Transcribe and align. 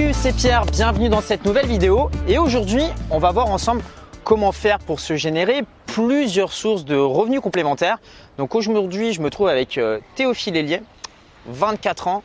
Salut, 0.00 0.14
c'est 0.14 0.34
Pierre, 0.34 0.64
bienvenue 0.64 1.10
dans 1.10 1.20
cette 1.20 1.44
nouvelle 1.44 1.66
vidéo 1.66 2.10
et 2.26 2.38
aujourd'hui 2.38 2.84
on 3.10 3.18
va 3.18 3.32
voir 3.32 3.48
ensemble 3.48 3.82
comment 4.24 4.50
faire 4.50 4.78
pour 4.78 4.98
se 4.98 5.14
générer 5.14 5.62
plusieurs 5.84 6.54
sources 6.54 6.86
de 6.86 6.96
revenus 6.96 7.40
complémentaires. 7.42 7.98
Donc 8.38 8.54
aujourd'hui 8.54 9.12
je 9.12 9.20
me 9.20 9.28
trouve 9.28 9.48
avec 9.48 9.76
euh, 9.76 10.00
Théophile 10.14 10.56
Hélier, 10.56 10.80
24 11.48 12.08
ans, 12.08 12.22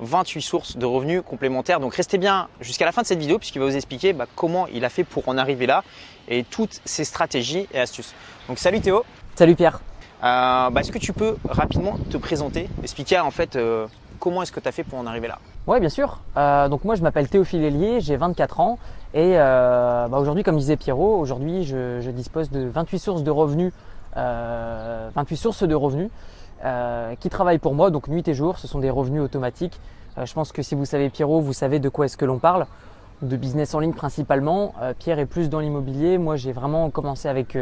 28 0.00 0.42
sources 0.42 0.76
de 0.76 0.84
revenus 0.84 1.22
complémentaires. 1.24 1.78
Donc 1.78 1.94
restez 1.94 2.18
bien 2.18 2.48
jusqu'à 2.60 2.86
la 2.86 2.90
fin 2.90 3.02
de 3.02 3.06
cette 3.06 3.20
vidéo 3.20 3.38
puisqu'il 3.38 3.60
va 3.60 3.66
vous 3.66 3.76
expliquer 3.76 4.12
bah, 4.12 4.26
comment 4.34 4.66
il 4.74 4.84
a 4.84 4.88
fait 4.88 5.04
pour 5.04 5.28
en 5.28 5.38
arriver 5.38 5.66
là 5.66 5.84
et 6.26 6.42
toutes 6.42 6.80
ses 6.84 7.04
stratégies 7.04 7.68
et 7.72 7.78
astuces. 7.78 8.14
Donc 8.48 8.58
salut 8.58 8.80
Théo. 8.80 9.04
Salut 9.36 9.54
Pierre. 9.54 9.78
Euh, 10.24 10.70
bah, 10.70 10.80
est-ce 10.80 10.90
que 10.90 10.98
tu 10.98 11.12
peux 11.12 11.36
rapidement 11.48 11.98
te 12.10 12.16
présenter, 12.16 12.68
expliquer 12.82 13.20
en 13.20 13.30
fait 13.30 13.54
euh, 13.54 13.86
comment 14.18 14.42
est-ce 14.42 14.50
que 14.50 14.58
tu 14.58 14.68
as 14.68 14.72
fait 14.72 14.82
pour 14.82 14.98
en 14.98 15.06
arriver 15.06 15.28
là? 15.28 15.38
Oui, 15.66 15.78
bien 15.78 15.88
sûr. 15.88 16.18
Euh, 16.36 16.68
donc 16.68 16.84
moi, 16.84 16.96
je 16.96 17.02
m'appelle 17.02 17.28
Théophile 17.28 17.62
Hélier, 17.62 18.00
j'ai 18.00 18.16
24 18.16 18.60
ans 18.60 18.78
et 19.14 19.34
bah, 19.34 20.18
aujourd'hui, 20.18 20.42
comme 20.42 20.56
disait 20.56 20.76
Pierrot, 20.76 21.18
aujourd'hui, 21.18 21.64
je, 21.64 22.10
dispose 22.10 22.50
de 22.50 22.64
28 22.64 22.98
sources 22.98 23.22
de 23.22 23.30
revenus, 23.30 23.72
28 24.16 25.36
sources 25.36 25.62
de 25.62 25.74
revenus 25.74 26.10
qui 27.20 27.28
travaillent 27.28 27.58
pour 27.58 27.74
moi, 27.74 27.90
donc 27.90 28.08
nuit 28.08 28.26
et 28.26 28.34
jour. 28.34 28.58
Ce 28.58 28.66
sont 28.66 28.78
des 28.78 28.90
revenus 28.90 29.20
automatiques. 29.20 29.78
je 30.22 30.32
pense 30.32 30.50
que 30.50 30.62
si 30.62 30.74
vous 30.74 30.86
savez 30.86 31.10
Pierrot, 31.10 31.40
vous 31.40 31.52
savez 31.52 31.78
de 31.78 31.88
quoi 31.90 32.06
est-ce 32.06 32.16
que 32.16 32.24
l'on 32.24 32.38
parle. 32.38 32.66
De 33.20 33.36
business 33.36 33.74
en 33.74 33.80
ligne 33.80 33.92
principalement. 33.92 34.74
Pierre 34.98 35.18
est 35.18 35.26
plus 35.26 35.50
dans 35.50 35.60
l'immobilier. 35.60 36.16
Moi, 36.16 36.36
j'ai 36.36 36.52
vraiment 36.52 36.88
commencé 36.88 37.28
avec 37.28 37.56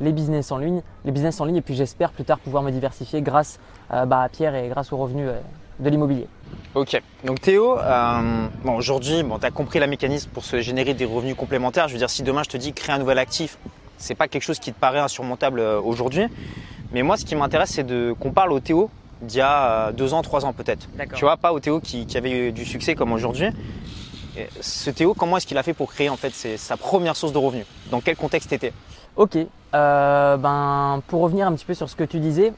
les 0.00 0.12
business 0.12 0.50
en 0.50 0.58
ligne, 0.58 0.82
les 1.04 1.12
business 1.12 1.40
en 1.40 1.44
ligne 1.44 1.56
et 1.56 1.62
puis 1.62 1.74
j'espère 1.74 2.10
plus 2.10 2.24
tard 2.24 2.38
pouvoir 2.38 2.62
me 2.62 2.70
diversifier 2.70 3.22
grâce 3.22 3.60
euh, 3.92 4.06
bah, 4.06 4.20
à 4.20 4.28
Pierre 4.28 4.54
et 4.54 4.68
grâce 4.68 4.92
aux 4.92 4.96
revenus 4.96 5.28
euh, 5.28 5.40
de 5.80 5.90
l'immobilier. 5.90 6.26
Ok, 6.74 7.00
donc 7.24 7.40
Théo, 7.40 7.78
euh, 7.78 8.46
bon, 8.64 8.76
aujourd'hui, 8.76 9.22
bon, 9.24 9.38
tu 9.38 9.46
as 9.46 9.50
compris 9.50 9.80
la 9.80 9.88
mécanisme 9.88 10.30
pour 10.30 10.44
se 10.44 10.60
générer 10.60 10.94
des 10.94 11.04
revenus 11.04 11.34
complémentaires. 11.34 11.88
Je 11.88 11.94
veux 11.94 11.98
dire, 11.98 12.10
si 12.10 12.22
demain 12.22 12.42
je 12.44 12.50
te 12.50 12.56
dis 12.56 12.72
créer 12.72 12.94
un 12.94 12.98
nouvel 12.98 13.18
actif, 13.18 13.58
c'est 13.98 14.14
pas 14.14 14.28
quelque 14.28 14.44
chose 14.44 14.60
qui 14.60 14.72
te 14.72 14.78
paraît 14.78 15.00
insurmontable 15.00 15.60
aujourd'hui. 15.60 16.26
Mais 16.92 17.02
moi, 17.02 17.16
ce 17.16 17.24
qui 17.24 17.34
m'intéresse, 17.34 17.70
c'est 17.70 17.84
de 17.84 18.14
qu'on 18.18 18.30
parle 18.30 18.52
au 18.52 18.60
Théo 18.60 18.88
d'il 19.20 19.38
y 19.38 19.42
a 19.42 19.92
deux 19.92 20.14
ans, 20.14 20.22
trois 20.22 20.44
ans 20.44 20.52
peut-être. 20.52 20.88
Tu 21.14 21.24
vois, 21.24 21.36
pas 21.36 21.52
au 21.52 21.60
Théo 21.60 21.80
qui, 21.80 22.06
qui 22.06 22.16
avait 22.16 22.48
eu 22.48 22.52
du 22.52 22.64
succès 22.64 22.94
comme 22.94 23.12
aujourd'hui. 23.12 23.48
Ce 24.60 24.90
Théo, 24.90 25.12
comment 25.12 25.36
est-ce 25.36 25.46
qu'il 25.46 25.58
a 25.58 25.62
fait 25.62 25.74
pour 25.74 25.92
créer 25.92 26.08
en 26.08 26.16
fait 26.16 26.32
sa 26.56 26.76
première 26.76 27.16
source 27.16 27.32
de 27.32 27.38
revenus? 27.38 27.66
Dans 27.90 28.00
quel 28.00 28.16
contexte 28.16 28.52
était? 28.52 28.72
Ok, 29.16 29.36
euh, 29.74 30.36
ben, 30.36 31.02
pour 31.08 31.20
revenir 31.20 31.46
un 31.46 31.52
petit 31.52 31.64
peu 31.64 31.74
sur 31.74 31.90
ce 31.90 31.96
que 31.96 32.04
tu 32.04 32.20
disais, 32.20 32.52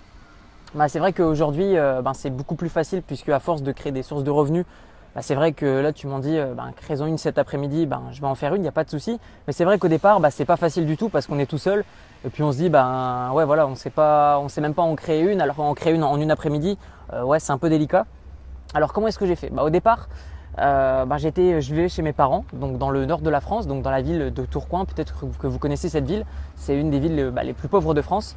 ben, 0.74 0.88
c'est 0.88 0.98
vrai 0.98 1.12
qu'aujourd'hui 1.12 1.76
euh, 1.76 2.02
ben, 2.02 2.14
c'est 2.14 2.30
beaucoup 2.30 2.54
plus 2.54 2.68
facile 2.68 3.02
puisque 3.02 3.28
à 3.28 3.40
force 3.40 3.62
de 3.62 3.72
créer 3.72 3.92
des 3.92 4.02
sources 4.02 4.24
de 4.24 4.30
revenus, 4.30 4.64
ben, 5.14 5.20
c'est 5.20 5.34
vrai 5.34 5.52
que 5.52 5.80
là 5.80 5.92
tu 5.92 6.06
m'en 6.06 6.18
dis 6.18 6.38
euh, 6.38 6.54
ben, 6.54 6.72
crée-en 6.74 7.06
une 7.06 7.18
cet 7.18 7.38
après-midi, 7.38 7.86
ben, 7.86 8.02
je 8.10 8.20
vais 8.20 8.26
en 8.26 8.34
faire 8.34 8.54
une, 8.54 8.60
il 8.60 8.64
n'y 8.64 8.68
a 8.68 8.72
pas 8.72 8.84
de 8.84 8.90
souci. 8.90 9.18
Mais 9.46 9.52
c'est 9.52 9.64
vrai 9.64 9.78
qu'au 9.78 9.88
départ 9.88 10.20
ben, 10.20 10.30
c'est 10.30 10.44
pas 10.44 10.56
facile 10.56 10.86
du 10.86 10.96
tout 10.96 11.08
parce 11.08 11.26
qu'on 11.26 11.38
est 11.38 11.46
tout 11.46 11.58
seul 11.58 11.84
et 12.24 12.28
puis 12.30 12.42
on 12.42 12.52
se 12.52 12.56
dit 12.56 12.68
ben 12.68 13.30
ouais 13.32 13.44
voilà 13.44 13.66
on 13.66 13.74
sait 13.74 13.90
pas, 13.90 14.38
on 14.38 14.48
sait 14.48 14.60
même 14.60 14.74
pas 14.74 14.82
en 14.82 14.94
créer 14.94 15.20
une, 15.20 15.40
alors 15.40 15.60
en 15.60 15.74
créer 15.74 15.92
une 15.92 16.04
en 16.04 16.16
une 16.18 16.30
après-midi, 16.30 16.78
ouais 17.24 17.40
c'est 17.40 17.52
un 17.52 17.58
peu 17.58 17.68
délicat. 17.68 18.06
Alors 18.74 18.92
comment 18.92 19.08
est-ce 19.08 19.18
que 19.18 19.26
j'ai 19.26 19.36
fait? 19.36 19.50
Ben, 19.50 19.62
Au 19.62 19.70
départ 19.70 20.08
euh, 20.58 21.06
bah, 21.06 21.16
j'étais, 21.16 21.60
je 21.60 21.74
vivais 21.74 21.88
chez 21.88 22.02
mes 22.02 22.12
parents, 22.12 22.44
donc 22.52 22.78
dans 22.78 22.90
le 22.90 23.06
nord 23.06 23.20
de 23.20 23.30
la 23.30 23.40
France, 23.40 23.66
donc 23.66 23.82
dans 23.82 23.90
la 23.90 24.02
ville 24.02 24.32
de 24.32 24.44
Tourcoing. 24.44 24.84
Peut-être 24.84 25.24
que 25.38 25.46
vous 25.46 25.58
connaissez 25.58 25.88
cette 25.88 26.04
ville. 26.04 26.26
C'est 26.56 26.76
une 26.78 26.90
des 26.90 26.98
villes 26.98 27.30
bah, 27.34 27.42
les 27.42 27.54
plus 27.54 27.68
pauvres 27.68 27.94
de 27.94 28.02
France. 28.02 28.36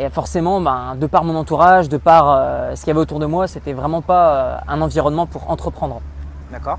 Et 0.00 0.08
forcément, 0.10 0.60
bah, 0.60 0.94
de 0.96 1.06
par 1.08 1.24
mon 1.24 1.34
entourage, 1.34 1.88
de 1.88 1.96
par 1.96 2.30
euh, 2.30 2.76
ce 2.76 2.82
qu'il 2.82 2.88
y 2.88 2.90
avait 2.92 3.00
autour 3.00 3.18
de 3.18 3.26
moi, 3.26 3.48
c'était 3.48 3.72
vraiment 3.72 4.00
pas 4.00 4.32
euh, 4.32 4.56
un 4.68 4.80
environnement 4.80 5.26
pour 5.26 5.50
entreprendre. 5.50 6.00
D'accord. 6.52 6.78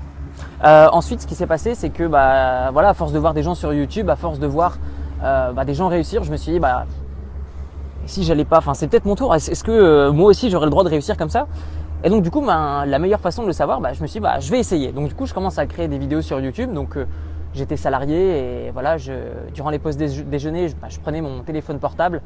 Euh, 0.64 0.88
ensuite, 0.90 1.20
ce 1.20 1.26
qui 1.26 1.34
s'est 1.34 1.46
passé, 1.46 1.74
c'est 1.74 1.90
que 1.90 2.04
bah, 2.04 2.70
voilà, 2.72 2.88
à 2.88 2.94
force 2.94 3.12
de 3.12 3.18
voir 3.18 3.34
des 3.34 3.42
gens 3.42 3.54
sur 3.54 3.74
YouTube, 3.74 4.08
à 4.08 4.16
force 4.16 4.38
de 4.38 4.46
voir 4.46 4.78
bah, 5.20 5.66
des 5.66 5.74
gens 5.74 5.88
réussir, 5.88 6.24
je 6.24 6.32
me 6.32 6.36
suis 6.38 6.52
dit, 6.52 6.60
bah, 6.60 6.86
si 8.06 8.24
j'allais 8.24 8.46
pas, 8.46 8.56
enfin, 8.56 8.72
c'est 8.72 8.88
peut-être 8.88 9.04
mon 9.04 9.16
tour. 9.16 9.34
Est-ce 9.34 9.62
que 9.62 10.08
moi 10.08 10.30
aussi 10.30 10.48
j'aurais 10.48 10.64
le 10.64 10.70
droit 10.70 10.82
de 10.82 10.88
réussir 10.88 11.18
comme 11.18 11.28
ça? 11.28 11.46
Et 12.02 12.08
donc 12.08 12.22
du 12.22 12.30
coup, 12.30 12.40
ben, 12.40 12.86
la 12.86 12.98
meilleure 12.98 13.20
façon 13.20 13.42
de 13.42 13.48
le 13.48 13.52
savoir, 13.52 13.82
bah, 13.82 13.92
je 13.92 14.00
me 14.00 14.06
suis 14.06 14.18
dit, 14.18 14.24
bah, 14.24 14.40
je 14.40 14.50
vais 14.50 14.58
essayer. 14.58 14.92
Donc 14.92 15.08
du 15.08 15.14
coup, 15.14 15.26
je 15.26 15.34
commence 15.34 15.58
à 15.58 15.66
créer 15.66 15.88
des 15.88 15.98
vidéos 15.98 16.22
sur 16.22 16.40
YouTube. 16.40 16.72
Donc 16.72 16.96
j'étais 17.52 17.76
salarié 17.76 18.66
et 18.66 18.70
voilà, 18.70 18.96
je, 18.96 19.12
durant 19.52 19.68
les 19.68 19.78
pauses 19.78 19.98
déjeuner, 19.98 20.68
je, 20.68 20.76
bah, 20.76 20.88
je 20.88 20.98
prenais 20.98 21.20
mon 21.20 21.42
téléphone 21.42 21.78
portable, 21.78 22.22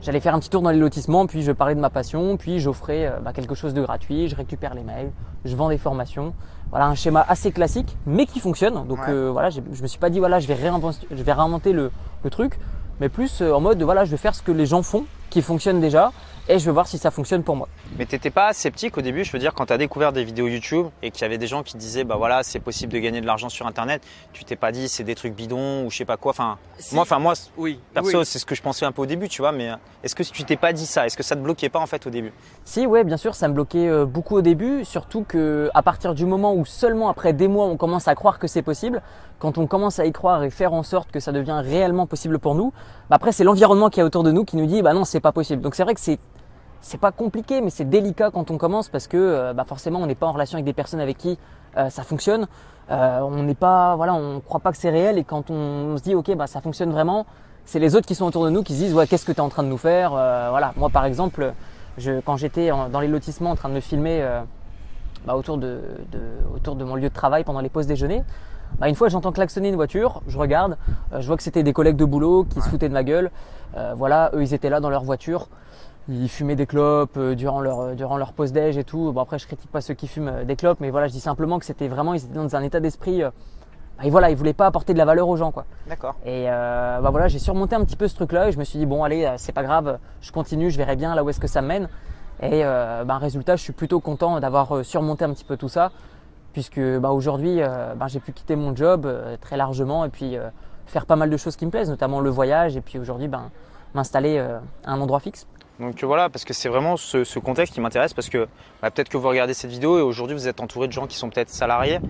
j'allais 0.00 0.20
faire 0.20 0.34
un 0.34 0.40
petit 0.40 0.50
tour 0.50 0.62
dans 0.62 0.70
les 0.70 0.78
lotissements, 0.78 1.26
puis 1.26 1.42
je 1.42 1.52
parlais 1.52 1.74
de 1.74 1.80
ma 1.80 1.90
passion, 1.90 2.36
puis 2.36 2.60
j'offrais 2.60 3.06
euh, 3.06 3.18
bah, 3.20 3.32
quelque 3.32 3.54
chose 3.54 3.74
de 3.74 3.82
gratuit, 3.82 4.28
je 4.28 4.36
récupère 4.36 4.74
les 4.74 4.82
mails, 4.82 5.10
je 5.44 5.54
vends 5.56 5.68
des 5.68 5.78
formations. 5.78 6.34
Voilà 6.70 6.86
un 6.86 6.94
schéma 6.94 7.24
assez 7.28 7.50
classique, 7.50 7.96
mais 8.06 8.26
qui 8.26 8.40
fonctionne. 8.40 8.86
Donc 8.86 9.00
euh, 9.08 9.30
voilà, 9.32 9.50
je 9.50 9.60
me 9.60 9.86
suis 9.86 9.98
pas 9.98 10.10
dit 10.10 10.18
voilà, 10.18 10.38
je 10.38 10.46
vais 10.46 10.54
réinventer, 10.54 11.06
je 11.10 11.22
vais 11.22 11.32
réinventer 11.32 11.72
le, 11.72 11.90
le 12.22 12.30
truc, 12.30 12.58
mais 13.00 13.08
plus 13.08 13.42
en 13.42 13.60
mode 13.60 13.82
voilà, 13.82 14.04
je 14.04 14.10
vais 14.10 14.16
faire 14.16 14.34
ce 14.34 14.42
que 14.42 14.52
les 14.52 14.66
gens 14.66 14.82
font, 14.82 15.04
qui 15.30 15.42
fonctionne 15.42 15.80
déjà, 15.80 16.12
et 16.48 16.58
je 16.58 16.64
vais 16.64 16.72
voir 16.72 16.86
si 16.86 16.98
ça 16.98 17.10
fonctionne 17.10 17.42
pour 17.42 17.56
moi. 17.56 17.68
Mais 17.98 18.06
t'étais 18.06 18.30
pas 18.30 18.52
sceptique 18.52 18.96
au 18.96 19.02
début, 19.02 19.24
je 19.24 19.32
veux 19.32 19.38
dire, 19.38 19.54
quand 19.54 19.66
tu 19.66 19.72
as 19.72 19.78
découvert 19.78 20.12
des 20.12 20.24
vidéos 20.24 20.48
YouTube 20.48 20.86
et 21.02 21.10
qu'il 21.10 21.22
y 21.22 21.24
avait 21.24 21.38
des 21.38 21.46
gens 21.46 21.62
qui 21.62 21.76
disaient, 21.76 22.04
bah 22.04 22.16
voilà, 22.16 22.42
c'est 22.42 22.60
possible 22.60 22.92
de 22.92 22.98
gagner 22.98 23.20
de 23.20 23.26
l'argent 23.26 23.48
sur 23.48 23.66
Internet, 23.66 24.02
tu 24.32 24.44
t'es 24.44 24.56
pas 24.56 24.72
dit 24.72 24.88
c'est 24.88 25.04
des 25.04 25.14
trucs 25.14 25.34
bidons 25.34 25.84
ou 25.84 25.90
je 25.90 25.98
sais 25.98 26.04
pas 26.04 26.16
quoi. 26.16 26.30
Enfin, 26.30 26.58
moi, 26.92 27.02
enfin 27.02 27.18
moi, 27.18 27.34
oui, 27.56 27.78
perso, 27.92 28.24
c'est 28.24 28.38
ce 28.38 28.46
que 28.46 28.54
je 28.54 28.62
pensais 28.62 28.84
un 28.84 28.92
peu 28.92 29.02
au 29.02 29.06
début, 29.06 29.28
tu 29.28 29.42
vois. 29.42 29.52
Mais 29.52 29.70
est-ce 30.02 30.14
que 30.14 30.22
tu 30.22 30.44
t'es 30.44 30.56
pas 30.56 30.72
dit 30.72 30.86
ça? 30.86 31.06
Est-ce 31.06 31.16
que 31.16 31.22
ça 31.22 31.36
te 31.36 31.40
bloquait 31.40 31.68
pas 31.68 31.80
en 31.80 31.86
fait 31.86 32.06
au 32.06 32.10
début? 32.10 32.32
Si, 32.64 32.86
ouais, 32.86 33.04
bien 33.04 33.16
sûr, 33.16 33.34
ça 33.34 33.48
me 33.48 33.54
bloquait 33.54 33.88
euh, 33.88 34.06
beaucoup 34.06 34.36
au 34.36 34.42
début, 34.42 34.84
surtout 34.84 35.24
que 35.26 35.70
à 35.74 35.82
partir 35.82 36.14
du 36.14 36.24
moment 36.24 36.54
où 36.54 36.64
seulement 36.64 37.08
après 37.08 37.32
des 37.32 37.48
mois 37.48 37.66
on 37.66 37.76
commence 37.76 38.08
à 38.08 38.14
croire 38.14 38.38
que 38.38 38.46
c'est 38.46 38.62
possible, 38.62 39.02
quand 39.38 39.58
on 39.58 39.66
commence 39.66 39.98
à 39.98 40.06
y 40.06 40.12
croire 40.12 40.42
et 40.42 40.50
faire 40.50 40.72
en 40.72 40.82
sorte 40.82 41.10
que 41.10 41.20
ça 41.20 41.32
devient 41.32 41.60
réellement 41.64 42.06
possible 42.06 42.38
pour 42.38 42.54
nous, 42.54 42.72
bah 43.08 43.16
après 43.16 43.32
c'est 43.32 43.44
l'environnement 43.44 43.88
qui 43.88 44.00
est 44.00 44.02
autour 44.02 44.22
de 44.22 44.32
nous 44.32 44.44
qui 44.44 44.56
nous 44.56 44.66
dit 44.66 44.82
bah 44.82 44.94
non 44.94 45.04
c'est 45.04 45.20
pas 45.20 45.32
possible. 45.32 45.62
Donc 45.62 45.74
c'est 45.74 45.84
vrai 45.84 45.94
que 45.94 46.00
c'est 46.00 46.18
c'est 46.80 46.98
pas 46.98 47.12
compliqué, 47.12 47.60
mais 47.60 47.70
c'est 47.70 47.84
délicat 47.84 48.30
quand 48.30 48.50
on 48.50 48.58
commence 48.58 48.88
parce 48.88 49.06
que 49.06 49.16
euh, 49.16 49.52
bah 49.52 49.64
forcément 49.64 50.00
on 50.00 50.06
n'est 50.06 50.14
pas 50.14 50.26
en 50.26 50.32
relation 50.32 50.56
avec 50.56 50.64
des 50.64 50.72
personnes 50.72 51.00
avec 51.00 51.18
qui 51.18 51.38
euh, 51.76 51.90
ça 51.90 52.02
fonctionne. 52.02 52.46
Euh, 52.90 53.20
on 53.20 53.42
n'est 53.42 53.54
pas, 53.54 53.96
voilà, 53.96 54.14
on 54.14 54.40
croit 54.40 54.60
pas 54.60 54.72
que 54.72 54.78
c'est 54.78 54.90
réel 54.90 55.18
et 55.18 55.24
quand 55.24 55.50
on, 55.50 55.96
se 55.98 56.02
dit 56.02 56.14
ok 56.14 56.34
bah 56.36 56.46
ça 56.46 56.60
fonctionne 56.60 56.90
vraiment, 56.90 57.26
c'est 57.64 57.78
les 57.78 57.94
autres 57.94 58.06
qui 58.06 58.14
sont 58.14 58.24
autour 58.24 58.44
de 58.44 58.50
nous 58.50 58.62
qui 58.62 58.74
se 58.74 58.78
disent 58.78 58.94
ouais 58.94 59.06
qu'est-ce 59.06 59.26
que 59.26 59.32
tu 59.32 59.38
es 59.38 59.42
en 59.42 59.50
train 59.50 59.62
de 59.62 59.68
nous 59.68 59.78
faire. 59.78 60.10
voilà, 60.10 60.72
moi 60.76 60.88
par 60.88 61.04
exemple, 61.04 61.52
je, 61.98 62.20
quand 62.20 62.36
j'étais 62.36 62.70
dans 62.90 63.00
les 63.00 63.08
lotissements 63.08 63.50
en 63.50 63.56
train 63.56 63.68
de 63.68 63.74
me 63.74 63.80
filmer 63.80 64.26
bah, 65.26 65.34
autour 65.34 65.58
de, 65.58 65.80
de, 66.10 66.20
autour 66.54 66.76
de 66.76 66.84
mon 66.84 66.94
lieu 66.94 67.08
de 67.08 67.14
travail 67.14 67.44
pendant 67.44 67.60
les 67.60 67.68
pauses 67.68 67.86
déjeuner. 67.86 68.22
Bah, 68.78 68.88
une 68.88 68.94
fois 68.94 69.08
j'entends 69.08 69.32
klaxonner 69.32 69.68
une 69.68 69.76
voiture, 69.76 70.22
je 70.28 70.38
regarde, 70.38 70.76
je 71.18 71.26
vois 71.26 71.36
que 71.36 71.42
c'était 71.42 71.62
des 71.62 71.72
collègues 71.72 71.96
de 71.96 72.04
boulot 72.04 72.44
qui 72.44 72.60
se 72.60 72.68
foutaient 72.68 72.88
de 72.88 72.94
ma 72.94 73.04
gueule. 73.04 73.30
voilà, 73.96 74.30
eux 74.34 74.42
ils 74.42 74.54
étaient 74.54 74.70
là 74.70 74.80
dans 74.80 74.90
leur 74.90 75.04
voiture 75.04 75.48
ils 76.08 76.28
fumaient 76.28 76.56
des 76.56 76.66
clopes 76.66 77.16
euh, 77.16 77.34
durant 77.34 77.60
leur 77.60 77.80
euh, 77.80 77.94
durant 77.94 78.16
leur 78.16 78.32
pause 78.32 78.52
déj 78.52 78.78
et 78.78 78.84
tout. 78.84 79.12
Bon 79.12 79.20
après 79.20 79.38
je 79.38 79.46
critique 79.46 79.70
pas 79.70 79.80
ceux 79.80 79.94
qui 79.94 80.08
fument 80.08 80.28
euh, 80.28 80.44
des 80.44 80.56
clopes, 80.56 80.80
mais 80.80 80.90
voilà 80.90 81.06
je 81.06 81.12
dis 81.12 81.20
simplement 81.20 81.58
que 81.58 81.64
c'était 81.64 81.88
vraiment 81.88 82.14
ils 82.14 82.24
étaient 82.24 82.34
dans 82.34 82.56
un 82.56 82.62
état 82.62 82.80
d'esprit. 82.80 83.22
Bah, 83.22 83.32
et 84.04 84.10
voilà 84.10 84.30
ils 84.30 84.36
voulaient 84.36 84.54
pas 84.54 84.66
apporter 84.66 84.92
de 84.92 84.98
la 84.98 85.04
valeur 85.04 85.28
aux 85.28 85.36
gens 85.36 85.50
quoi. 85.50 85.64
D'accord. 85.88 86.14
Et 86.24 86.44
bah 86.46 87.10
voilà 87.10 87.26
j'ai 87.26 87.40
surmonté 87.40 87.74
un 87.74 87.84
petit 87.84 87.96
peu 87.96 88.06
ce 88.06 88.14
truc 88.14 88.30
là 88.30 88.48
et 88.48 88.52
je 88.52 88.58
me 88.58 88.62
suis 88.62 88.78
dit 88.78 88.86
bon 88.86 89.02
allez 89.02 89.28
c'est 89.38 89.50
pas 89.50 89.64
grave, 89.64 89.98
je 90.20 90.30
continue, 90.30 90.70
je 90.70 90.78
verrai 90.78 90.94
bien 90.94 91.16
là 91.16 91.24
où 91.24 91.30
est-ce 91.30 91.40
que 91.40 91.48
ça 91.48 91.62
mène. 91.62 91.88
Et 92.40 92.62
bah 92.62 93.18
résultat 93.18 93.56
je 93.56 93.62
suis 93.64 93.72
plutôt 93.72 93.98
content 93.98 94.38
d'avoir 94.38 94.84
surmonté 94.84 95.24
un 95.24 95.32
petit 95.32 95.42
peu 95.42 95.56
tout 95.56 95.68
ça 95.68 95.90
puisque 96.52 96.80
bah 96.80 97.10
aujourd'hui 97.10 97.58
bah, 97.58 98.06
j'ai 98.06 98.20
pu 98.20 98.32
quitter 98.32 98.56
mon 98.56 98.74
job 98.74 99.08
très 99.40 99.56
largement 99.56 100.04
et 100.04 100.08
puis 100.08 100.36
faire 100.86 101.06
pas 101.06 101.16
mal 101.16 101.30
de 101.30 101.36
choses 101.36 101.56
qui 101.56 101.66
me 101.66 101.70
plaisent, 101.70 101.90
notamment 101.90 102.20
le 102.20 102.30
voyage 102.30 102.76
et 102.76 102.80
puis 102.80 102.98
aujourd'hui 102.98 103.28
ben, 103.28 103.50
m'installer 103.94 104.38
à 104.38 104.60
un 104.92 105.00
endroit 105.00 105.20
fixe. 105.20 105.46
Donc 105.80 106.02
voilà, 106.02 106.28
parce 106.28 106.44
que 106.44 106.52
c'est 106.52 106.68
vraiment 106.68 106.96
ce, 106.96 107.38
contexte 107.38 107.72
qui 107.72 107.80
m'intéresse, 107.80 108.12
parce 108.12 108.28
que 108.28 108.48
bah, 108.82 108.90
peut-être 108.90 109.08
que 109.08 109.16
vous 109.16 109.28
regardez 109.28 109.54
cette 109.54 109.70
vidéo 109.70 109.98
et 109.98 110.02
aujourd'hui 110.02 110.34
vous 110.34 110.48
êtes 110.48 110.60
entouré 110.60 110.88
de 110.88 110.92
gens 110.92 111.06
qui 111.06 111.16
sont 111.16 111.30
peut-être 111.30 111.50
salariés 111.50 112.00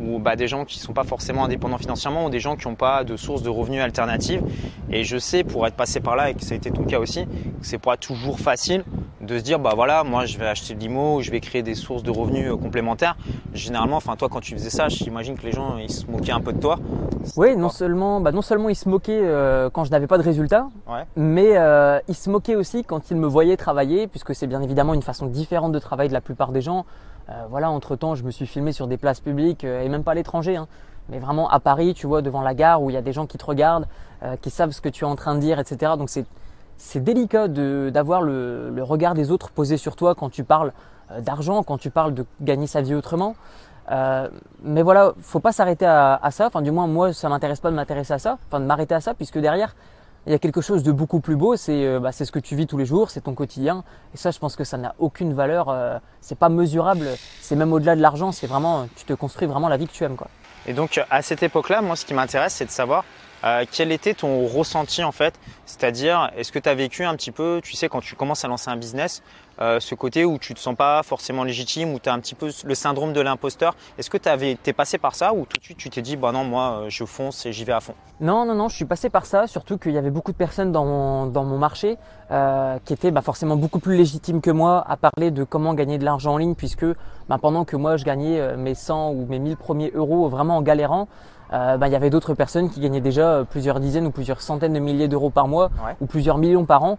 ou 0.00 0.18
des 0.36 0.48
gens 0.48 0.64
qui 0.64 0.78
ne 0.78 0.84
sont 0.84 0.94
pas 0.94 1.04
forcément 1.04 1.44
indépendants 1.44 1.76
financièrement 1.76 2.24
ou 2.24 2.30
des 2.30 2.40
gens 2.40 2.56
qui 2.56 2.66
n'ont 2.66 2.74
pas 2.74 3.04
de 3.04 3.16
source 3.16 3.42
de 3.42 3.50
revenus 3.50 3.82
alternatives. 3.82 4.42
Et 4.90 5.04
je 5.04 5.18
sais, 5.18 5.44
pour 5.44 5.66
être 5.66 5.74
passé 5.74 6.00
par 6.00 6.16
là, 6.16 6.30
et 6.30 6.34
que 6.34 6.42
ça 6.42 6.54
a 6.54 6.56
été 6.56 6.70
ton 6.70 6.84
cas 6.84 6.98
aussi, 6.98 7.26
que 7.26 7.66
c'est 7.66 7.78
pas 7.78 7.98
toujours 7.98 8.40
facile 8.40 8.82
de 9.28 9.38
se 9.38 9.42
dire 9.42 9.58
bah 9.58 9.72
voilà 9.76 10.04
moi 10.04 10.24
je 10.24 10.38
vais 10.38 10.46
acheter 10.46 10.74
de 10.74 10.80
l'IMO, 10.80 11.20
je 11.20 11.30
vais 11.30 11.40
créer 11.40 11.62
des 11.62 11.74
sources 11.74 12.02
de 12.02 12.10
revenus 12.10 12.50
euh, 12.50 12.56
complémentaires. 12.56 13.16
Généralement, 13.52 13.96
enfin 13.96 14.16
toi 14.16 14.28
quand 14.30 14.40
tu 14.40 14.54
faisais 14.54 14.70
ça, 14.70 14.88
j'imagine 14.88 15.36
que 15.36 15.42
les 15.42 15.52
gens 15.52 15.76
ils 15.76 15.92
se 15.92 16.06
moquaient 16.10 16.32
un 16.32 16.40
peu 16.40 16.52
de 16.52 16.58
toi. 16.58 16.78
Oui, 17.36 17.54
non 17.54 17.68
seulement 17.68 18.20
bah, 18.20 18.32
non 18.32 18.40
seulement 18.40 18.70
ils 18.70 18.74
se 18.74 18.88
moquaient 18.88 19.20
euh, 19.22 19.68
quand 19.70 19.84
je 19.84 19.90
n'avais 19.90 20.06
pas 20.06 20.16
de 20.16 20.22
résultats, 20.22 20.68
mais 21.14 21.58
euh, 21.58 22.00
ils 22.08 22.14
se 22.14 22.30
moquaient 22.30 22.56
aussi 22.56 22.84
quand 22.84 23.10
ils 23.10 23.16
me 23.18 23.26
voyaient 23.26 23.58
travailler, 23.58 24.06
puisque 24.06 24.34
c'est 24.34 24.46
bien 24.46 24.62
évidemment 24.62 24.94
une 24.94 25.02
façon 25.02 25.26
différente 25.26 25.72
de 25.72 25.78
travailler 25.78 26.08
de 26.08 26.14
la 26.14 26.22
plupart 26.22 26.50
des 26.50 26.62
gens. 26.62 26.86
voilà, 27.50 27.70
entre 27.70 27.96
temps, 27.96 28.14
je 28.14 28.24
me 28.24 28.30
suis 28.30 28.46
filmé 28.46 28.72
sur 28.72 28.86
des 28.86 28.96
places 28.96 29.20
publiques 29.20 29.62
et 29.64 29.88
même 29.90 30.04
pas 30.04 30.12
à 30.12 30.14
l'étranger. 30.14 30.56
Hein, 30.56 30.66
mais 31.10 31.18
vraiment 31.18 31.50
à 31.50 31.60
Paris, 31.60 31.92
tu 31.92 32.06
vois, 32.06 32.22
devant 32.22 32.40
la 32.40 32.54
gare 32.54 32.82
où 32.82 32.88
il 32.88 32.94
y 32.94 32.96
a 32.96 33.02
des 33.02 33.12
gens 33.12 33.26
qui 33.26 33.36
te 33.36 33.44
regardent, 33.44 33.86
qui 34.40 34.50
savent 34.50 34.70
ce 34.70 34.80
que 34.80 34.88
tu 34.88 35.04
es 35.04 35.06
en 35.06 35.16
train 35.16 35.34
de 35.34 35.40
dire, 35.40 35.58
etc. 35.58 35.92
Donc 35.98 36.08
c'est 36.08 36.24
c'est 36.78 37.02
délicat 37.02 37.48
d'avoir 37.48 38.22
le, 38.22 38.72
regard 38.80 39.14
des 39.14 39.30
autres 39.30 39.50
posé 39.50 39.76
sur 39.76 39.96
toi 39.96 40.14
quand 40.14 40.30
tu 40.30 40.44
parles 40.44 40.72
euh, 41.10 41.20
d'argent, 41.20 41.62
quand 41.62 41.78
tu 41.78 41.90
parles 41.90 42.14
de 42.14 42.24
gagner 42.40 42.66
sa 42.66 42.80
vie 42.80 42.94
autrement. 42.94 43.36
Euh, 43.90 44.28
mais 44.62 44.82
voilà, 44.82 45.12
faut 45.20 45.40
pas 45.40 45.52
s'arrêter 45.52 45.86
à, 45.86 46.14
à, 46.22 46.30
ça. 46.30 46.46
Enfin, 46.46 46.62
du 46.62 46.70
moins, 46.70 46.86
moi, 46.86 47.12
ça 47.12 47.28
m'intéresse 47.28 47.60
pas 47.60 47.70
de 47.70 47.76
m'intéresser 47.76 48.12
à 48.12 48.18
ça. 48.18 48.38
Enfin, 48.46 48.60
de 48.60 48.66
m'arrêter 48.66 48.94
à 48.94 49.00
ça, 49.00 49.14
puisque 49.14 49.38
derrière, 49.38 49.74
il 50.26 50.32
y 50.32 50.34
a 50.34 50.38
quelque 50.38 50.60
chose 50.60 50.82
de 50.82 50.92
beaucoup 50.92 51.20
plus 51.20 51.36
beau. 51.36 51.56
C'est 51.56 51.86
euh, 51.86 52.00
bah, 52.00 52.12
ce 52.12 52.30
que 52.30 52.38
tu 52.38 52.54
vis 52.54 52.66
tous 52.66 52.76
les 52.76 52.84
jours, 52.84 53.10
c'est 53.10 53.22
ton 53.22 53.34
quotidien. 53.34 53.84
Et 54.14 54.16
ça, 54.16 54.30
je 54.30 54.38
pense 54.38 54.56
que 54.56 54.64
ça 54.64 54.76
n'a 54.76 54.94
aucune 54.98 55.32
valeur. 55.32 55.68
Euh, 55.68 55.98
c'est 56.20 56.38
pas 56.38 56.50
mesurable. 56.50 57.06
C'est 57.40 57.56
même 57.56 57.72
au-delà 57.72 57.96
de 57.96 58.02
l'argent. 58.02 58.30
C'est 58.30 58.46
vraiment, 58.46 58.86
tu 58.96 59.04
te 59.04 59.14
construis 59.14 59.48
vraiment 59.48 59.68
la 59.68 59.78
vie 59.78 59.86
que 59.86 59.92
tu 59.92 60.04
aimes, 60.04 60.16
quoi. 60.16 60.28
Et 60.66 60.74
donc, 60.74 61.00
à 61.08 61.22
cette 61.22 61.42
époque-là, 61.42 61.80
moi, 61.80 61.96
ce 61.96 62.04
qui 62.04 62.12
m'intéresse, 62.12 62.54
c'est 62.54 62.66
de 62.66 62.70
savoir 62.70 63.04
euh, 63.44 63.64
quel 63.70 63.92
était 63.92 64.14
ton 64.14 64.46
ressenti 64.46 65.04
en 65.04 65.12
fait 65.12 65.34
C'est-à-dire, 65.66 66.30
est-ce 66.36 66.50
que 66.52 66.58
tu 66.58 66.68
as 66.68 66.74
vécu 66.74 67.04
un 67.04 67.14
petit 67.14 67.30
peu, 67.30 67.60
tu 67.62 67.74
sais, 67.74 67.88
quand 67.88 68.00
tu 68.00 68.16
commences 68.16 68.44
à 68.44 68.48
lancer 68.48 68.70
un 68.70 68.76
business, 68.76 69.22
euh, 69.60 69.80
ce 69.80 69.94
côté 69.94 70.24
où 70.24 70.38
tu 70.38 70.54
te 70.54 70.60
sens 70.60 70.76
pas 70.76 71.02
forcément 71.02 71.44
légitime, 71.44 71.92
où 71.92 71.98
tu 71.98 72.08
as 72.08 72.12
un 72.12 72.20
petit 72.20 72.34
peu 72.34 72.50
le 72.64 72.74
syndrome 72.74 73.12
de 73.12 73.20
l'imposteur 73.20 73.74
Est-ce 73.98 74.10
que 74.10 74.16
tu 74.16 74.28
es 74.28 74.72
passé 74.72 74.98
par 74.98 75.14
ça 75.14 75.34
ou 75.34 75.46
tout 75.46 75.58
de 75.58 75.64
suite 75.64 75.78
tu 75.78 75.90
t'es 75.90 76.02
dit, 76.02 76.16
bah 76.16 76.32
non, 76.32 76.44
moi 76.44 76.82
euh, 76.82 76.86
je 76.88 77.04
fonce 77.04 77.46
et 77.46 77.52
j'y 77.52 77.64
vais 77.64 77.72
à 77.72 77.80
fond? 77.80 77.94
Non, 78.20 78.44
non, 78.44 78.54
non, 78.54 78.68
je 78.68 78.76
suis 78.76 78.84
passé 78.84 79.10
par 79.10 79.26
ça, 79.26 79.46
surtout 79.46 79.78
qu'il 79.78 79.92
y 79.92 79.98
avait 79.98 80.10
beaucoup 80.10 80.32
de 80.32 80.36
personnes 80.36 80.72
dans 80.72 80.84
mon, 80.84 81.26
dans 81.26 81.44
mon 81.44 81.58
marché 81.58 81.96
qui 82.84 82.92
étaient 82.92 83.10
bah, 83.10 83.22
forcément 83.22 83.56
beaucoup 83.56 83.78
plus 83.78 83.96
légitimes 83.96 84.42
que 84.42 84.50
moi 84.50 84.84
à 84.86 84.98
parler 84.98 85.30
de 85.30 85.44
comment 85.44 85.72
gagner 85.72 85.96
de 85.96 86.04
l'argent 86.04 86.34
en 86.34 86.36
ligne, 86.36 86.54
puisque 86.54 86.84
bah, 87.26 87.38
pendant 87.40 87.64
que 87.64 87.74
moi 87.74 87.96
je 87.96 88.04
gagnais 88.04 88.54
mes 88.58 88.74
100 88.74 89.12
ou 89.12 89.24
mes 89.26 89.38
1000 89.38 89.56
premiers 89.56 89.90
euros 89.94 90.28
vraiment 90.28 90.58
en 90.58 90.62
galérant, 90.62 91.08
euh, 91.52 91.76
bah, 91.76 91.88
il 91.88 91.92
y 91.92 91.96
avait 91.96 92.10
d'autres 92.10 92.34
personnes 92.34 92.70
qui 92.70 92.80
gagnaient 92.80 93.00
déjà 93.00 93.32
euh, 93.32 93.44
plusieurs 93.44 93.80
dizaines 93.80 94.06
ou 94.06 94.10
plusieurs 94.10 94.40
centaines 94.40 94.74
de 94.74 94.78
milliers 94.78 95.08
d'euros 95.08 95.30
par 95.30 95.48
mois 95.48 95.70
ou 96.00 96.06
plusieurs 96.06 96.38
millions 96.38 96.64
par 96.64 96.84
an. 96.84 96.98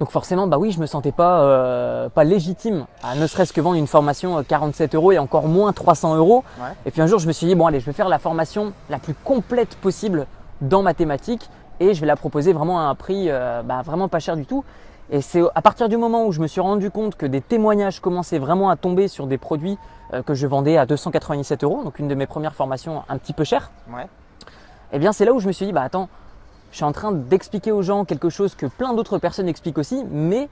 Donc 0.00 0.10
forcément, 0.10 0.46
bah 0.46 0.58
oui, 0.58 0.72
je 0.72 0.80
me 0.80 0.86
sentais 0.86 1.12
pas 1.12 1.42
euh, 1.42 2.08
pas 2.08 2.24
légitime 2.24 2.86
à 3.04 3.14
ne 3.14 3.26
serait-ce 3.26 3.52
que 3.52 3.60
vendre 3.60 3.76
une 3.76 3.86
formation 3.86 4.42
47 4.42 4.94
euros 4.94 5.12
et 5.12 5.18
encore 5.18 5.46
moins 5.46 5.72
300 5.72 6.16
euros. 6.16 6.44
Et 6.86 6.90
puis 6.90 7.02
un 7.02 7.06
jour, 7.06 7.18
je 7.18 7.28
me 7.28 7.32
suis 7.32 7.46
dit 7.46 7.54
bon 7.54 7.66
allez, 7.66 7.78
je 7.78 7.86
vais 7.86 7.92
faire 7.92 8.08
la 8.08 8.18
formation 8.18 8.72
la 8.90 8.98
plus 8.98 9.14
complète 9.14 9.76
possible 9.76 10.26
dans 10.60 10.82
mathématiques 10.82 11.48
et 11.78 11.94
je 11.94 12.00
vais 12.00 12.06
la 12.06 12.16
proposer 12.16 12.52
vraiment 12.52 12.80
à 12.80 12.84
un 12.84 12.94
prix 12.94 13.28
bah, 13.64 13.82
vraiment 13.84 14.08
pas 14.08 14.18
cher 14.18 14.36
du 14.36 14.44
tout. 14.44 14.64
Et 15.10 15.20
c'est 15.20 15.42
à 15.54 15.62
partir 15.62 15.88
du 15.88 15.96
moment 15.96 16.26
où 16.26 16.32
je 16.32 16.40
me 16.40 16.46
suis 16.46 16.60
rendu 16.60 16.90
compte 16.90 17.16
que 17.16 17.26
des 17.26 17.40
témoignages 17.40 18.00
commençaient 18.00 18.38
vraiment 18.38 18.70
à 18.70 18.76
tomber 18.76 19.08
sur 19.08 19.26
des 19.26 19.38
produits 19.38 19.78
euh, 20.12 20.22
que 20.22 20.34
je 20.34 20.46
vendais 20.46 20.76
à 20.76 20.86
297 20.86 21.64
euros, 21.64 21.82
donc 21.84 21.98
une 21.98 22.08
de 22.08 22.14
mes 22.14 22.26
premières 22.26 22.54
formations 22.54 23.02
un 23.08 23.18
petit 23.18 23.32
peu 23.32 23.44
chère. 23.44 23.70
Ouais. 23.92 24.04
Et 24.04 24.96
eh 24.96 24.98
bien 24.98 25.12
c'est 25.12 25.24
là 25.24 25.32
où 25.32 25.40
je 25.40 25.46
me 25.46 25.52
suis 25.52 25.66
dit, 25.66 25.72
bah 25.72 25.82
attends, 25.82 26.08
je 26.70 26.76
suis 26.76 26.84
en 26.84 26.92
train 26.92 27.12
d'expliquer 27.12 27.72
aux 27.72 27.82
gens 27.82 28.04
quelque 28.04 28.30
chose 28.30 28.54
que 28.54 28.66
plein 28.66 28.94
d'autres 28.94 29.18
personnes 29.18 29.48
expliquent 29.48 29.78
aussi, 29.78 30.04
mais 30.10 30.48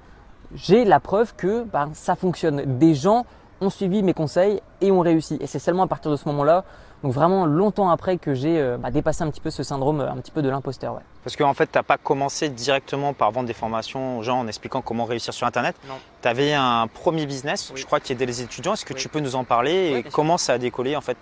j'ai 0.55 0.85
la 0.85 1.01
preuve 1.01 1.35
que 1.35 1.65
bah, 1.65 1.89
ça 1.95 2.15
fonctionne. 2.15 2.79
Des 2.79 2.95
gens 2.95 3.25
ont 3.61 3.71
suivi 3.71 4.03
mes 4.03 4.15
conseils 4.15 4.61
et 4.81 4.91
ont 4.91 5.01
réussi. 5.01 5.39
Et 5.41 5.47
c'est 5.47 5.59
seulement 5.59 5.85
à 5.85 5.87
partir 5.87 6.11
de 6.11 6.17
ce 6.17 6.29
moment-là, 6.29 6.65
donc 7.03 7.13
vraiment 7.13 7.47
longtemps 7.47 7.91
après 7.91 8.19
que 8.19 8.35
j'ai 8.35 8.61
euh, 8.61 8.77
bah, 8.77 8.91
dépassé 8.91 9.23
un 9.23 9.31
petit 9.31 9.41
peu 9.41 9.51
ce 9.51 9.63
syndrome, 9.63 10.01
un 10.01 10.17
petit 10.17 10.31
peu 10.31 10.43
de 10.43 10.49
l'imposteur. 10.49 10.95
Ouais. 10.95 11.01
Parce 11.25 11.37
qu'en 11.37 11.55
fait, 11.55 11.67
tu 11.71 11.79
n'as 11.79 11.83
pas 11.83 11.99
commencé 11.99 12.49
directement 12.49 13.13
par 13.13 13.31
vendre 13.31 13.47
des 13.47 13.55
formations 13.55 14.19
aux 14.19 14.23
gens 14.23 14.41
en 14.41 14.47
expliquant 14.47 14.83
comment 14.83 15.05
réussir 15.05 15.33
sur 15.35 15.47
Internet. 15.47 15.77
Tu 16.23 16.29
avais 16.29 16.53
un 16.55 16.87
premier 16.87 17.27
business, 17.27 17.73
je 17.75 17.85
crois, 17.85 18.01
qui 18.01 18.13
aidait 18.13 18.27
les 18.27 18.43
étudiants. 18.43 18.75
Est-ce 18.75 18.85
que 18.85 18.95
tu 18.95 19.09
peux 19.09 19.21
nous 19.21 19.37
en 19.37 19.45
parler 19.45 20.05
et 20.05 20.11
comment 20.11 20.39
ça 20.39 20.55
a 20.55 20.59
décollé 20.59 20.97
en 20.97 21.01
fait? 21.01 21.17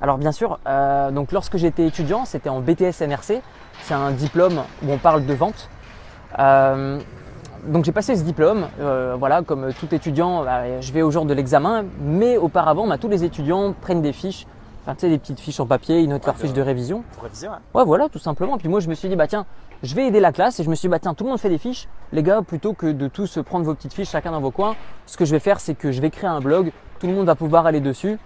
Alors 0.00 0.18
bien 0.18 0.32
sûr, 0.32 0.58
euh, 0.66 1.10
donc 1.10 1.32
lorsque 1.32 1.56
j'étais 1.56 1.86
étudiant, 1.86 2.24
c'était 2.24 2.50
en 2.50 2.60
BTS 2.60 3.00
NRC. 3.00 3.40
C'est 3.82 3.94
un 3.94 4.10
diplôme 4.10 4.62
où 4.84 4.92
on 4.92 4.98
parle 4.98 5.24
de 5.24 5.34
vente. 5.34 5.70
Euh, 6.38 7.00
donc 7.66 7.84
j'ai 7.84 7.92
passé 7.92 8.14
ce 8.14 8.22
diplôme, 8.22 8.68
euh, 8.80 9.16
voilà, 9.18 9.42
comme 9.42 9.72
tout 9.72 9.92
étudiant, 9.94 10.44
bah, 10.44 10.80
je 10.80 10.92
vais 10.92 11.02
au 11.02 11.10
jour 11.10 11.24
de 11.24 11.34
l'examen, 11.34 11.84
mais 12.00 12.36
auparavant, 12.36 12.86
bah, 12.86 12.98
tous 12.98 13.08
les 13.08 13.24
étudiants 13.24 13.72
prennent 13.72 14.02
des 14.02 14.12
fiches, 14.12 14.46
enfin 14.86 14.94
tu 14.94 15.00
sais, 15.00 15.08
des 15.08 15.18
petites 15.18 15.40
fiches 15.40 15.58
en 15.58 15.66
papier, 15.66 16.00
ils 16.00 16.08
notent 16.08 16.26
leur 16.26 16.36
fiche 16.36 16.52
de 16.52 16.62
révision. 16.62 17.02
Pour 17.14 17.24
réviser, 17.24 17.48
ouais. 17.48 17.56
Ouais, 17.74 17.84
voilà, 17.84 18.08
tout 18.08 18.20
simplement. 18.20 18.56
Puis 18.56 18.68
moi, 18.68 18.78
je 18.78 18.88
me 18.88 18.94
suis 18.94 19.08
dit, 19.08 19.16
bah 19.16 19.26
tiens, 19.26 19.44
je 19.82 19.92
vais 19.96 20.06
aider 20.06 20.20
la 20.20 20.30
classe, 20.30 20.60
et 20.60 20.64
je 20.64 20.70
me 20.70 20.76
suis 20.76 20.86
dit, 20.86 20.90
bah 20.90 21.00
tiens, 21.00 21.12
tout 21.12 21.24
le 21.24 21.30
monde 21.30 21.40
fait 21.40 21.48
des 21.48 21.58
fiches, 21.58 21.88
les 22.12 22.22
gars, 22.22 22.40
plutôt 22.42 22.72
que 22.72 22.86
de 22.86 23.08
tous 23.08 23.40
prendre 23.44 23.64
vos 23.64 23.74
petites 23.74 23.92
fiches 23.92 24.10
chacun 24.10 24.30
dans 24.30 24.40
vos 24.40 24.52
coins, 24.52 24.76
ce 25.06 25.16
que 25.16 25.24
je 25.24 25.32
vais 25.32 25.40
faire, 25.40 25.58
c'est 25.58 25.74
que 25.74 25.90
je 25.90 26.00
vais 26.00 26.10
créer 26.10 26.30
un 26.30 26.40
blog, 26.40 26.70
tout 27.00 27.08
le 27.08 27.14
monde 27.14 27.26
va 27.26 27.34
pouvoir 27.34 27.66
aller 27.66 27.80
dessus, 27.80 28.16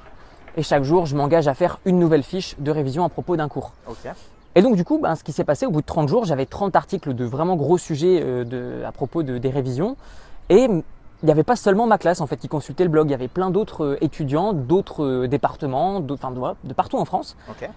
et 0.59 0.63
chaque 0.63 0.85
jour, 0.85 1.07
je 1.07 1.17
m'engage 1.17 1.49
à 1.49 1.55
faire 1.55 1.79
une 1.87 1.99
nouvelle 1.99 2.23
fiche 2.23 2.57
de 2.59 2.71
révision 2.71 3.05
à 3.05 3.09
propos 3.09 3.37
d'un 3.37 3.49
cours. 3.49 3.73
Ok. 3.89 4.13
Et 4.55 4.63
donc 4.63 4.77
du 4.77 4.85
coup, 4.85 4.99
ben, 4.99 5.15
ce 5.15 5.25
qui 5.25 5.33
s'est 5.33 5.45
passé, 5.45 5.65
au 5.65 5.71
bout 5.71 5.81
de 5.81 5.87
30 5.87 6.09
jours, 6.09 6.25
j'avais 6.25 6.45
30 6.45 6.75
articles 6.77 7.15
de 7.15 7.25
vraiment 7.25 7.57
gros 7.57 7.79
sujets 7.79 8.21
euh, 8.23 8.87
à 8.87 8.93
propos 8.93 9.23
de, 9.23 9.39
des 9.39 9.49
révisions. 9.49 9.97
Et 10.49 10.69
il 11.23 11.27
n'y 11.27 11.33
avait 11.33 11.43
pas 11.45 11.57
seulement 11.57 11.87
ma 11.87 11.99
classe 11.99 12.21
en 12.21 12.27
fait 12.27 12.37
qui 12.37 12.49
consultait 12.49 12.85
le 12.85 12.91
blog, 12.91 13.09
il 13.09 13.13
y 13.13 13.15
avait 13.15 13.29
plein 13.29 13.51
d'autres 13.51 13.85
euh, 13.85 14.05
étudiants, 14.05 14.53
d'autres 14.53 15.05
euh, 15.05 15.29
départements, 15.29 16.03
enfin 16.11 16.31
de, 16.65 16.73
partout 16.73 16.97
en 16.97 17.05
France, 17.05 17.37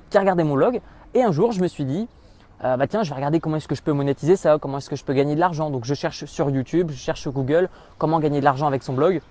qui 0.10 0.18
regardaient 0.18 0.44
mon 0.44 0.56
blog. 0.56 0.82
Et 1.14 1.24
un 1.24 1.32
jour, 1.32 1.52
je 1.52 1.62
me 1.62 1.68
suis 1.68 1.86
dit, 1.86 2.08
bah 2.62 2.88
tiens, 2.88 3.04
je 3.04 3.10
vais 3.10 3.16
regarder 3.16 3.42
comment 3.42 3.58
est-ce 3.58 3.68
que 3.68 3.76
je 3.76 3.84
peux 3.84 3.92
monétiser 3.92 4.38
ça, 4.38 4.58
comment 4.58 4.78
est-ce 4.78 4.90
que 4.90 4.96
je 4.96 5.04
peux 5.04 5.14
gagner 5.14 5.36
de 5.36 5.40
l'argent. 5.40 5.70
Donc 5.70 5.84
je 5.84 5.94
cherche 5.94 6.26
sur 6.26 6.50
YouTube, 6.50 6.90
je 6.92 6.98
cherche 6.98 7.20
sur 7.20 7.34
Google 7.34 7.70
comment 7.98 8.20
gagner 8.20 8.40
de 8.40 8.46
l'argent 8.46 8.66
avec 8.66 8.84
son 8.84 8.94
blog. 8.94 9.22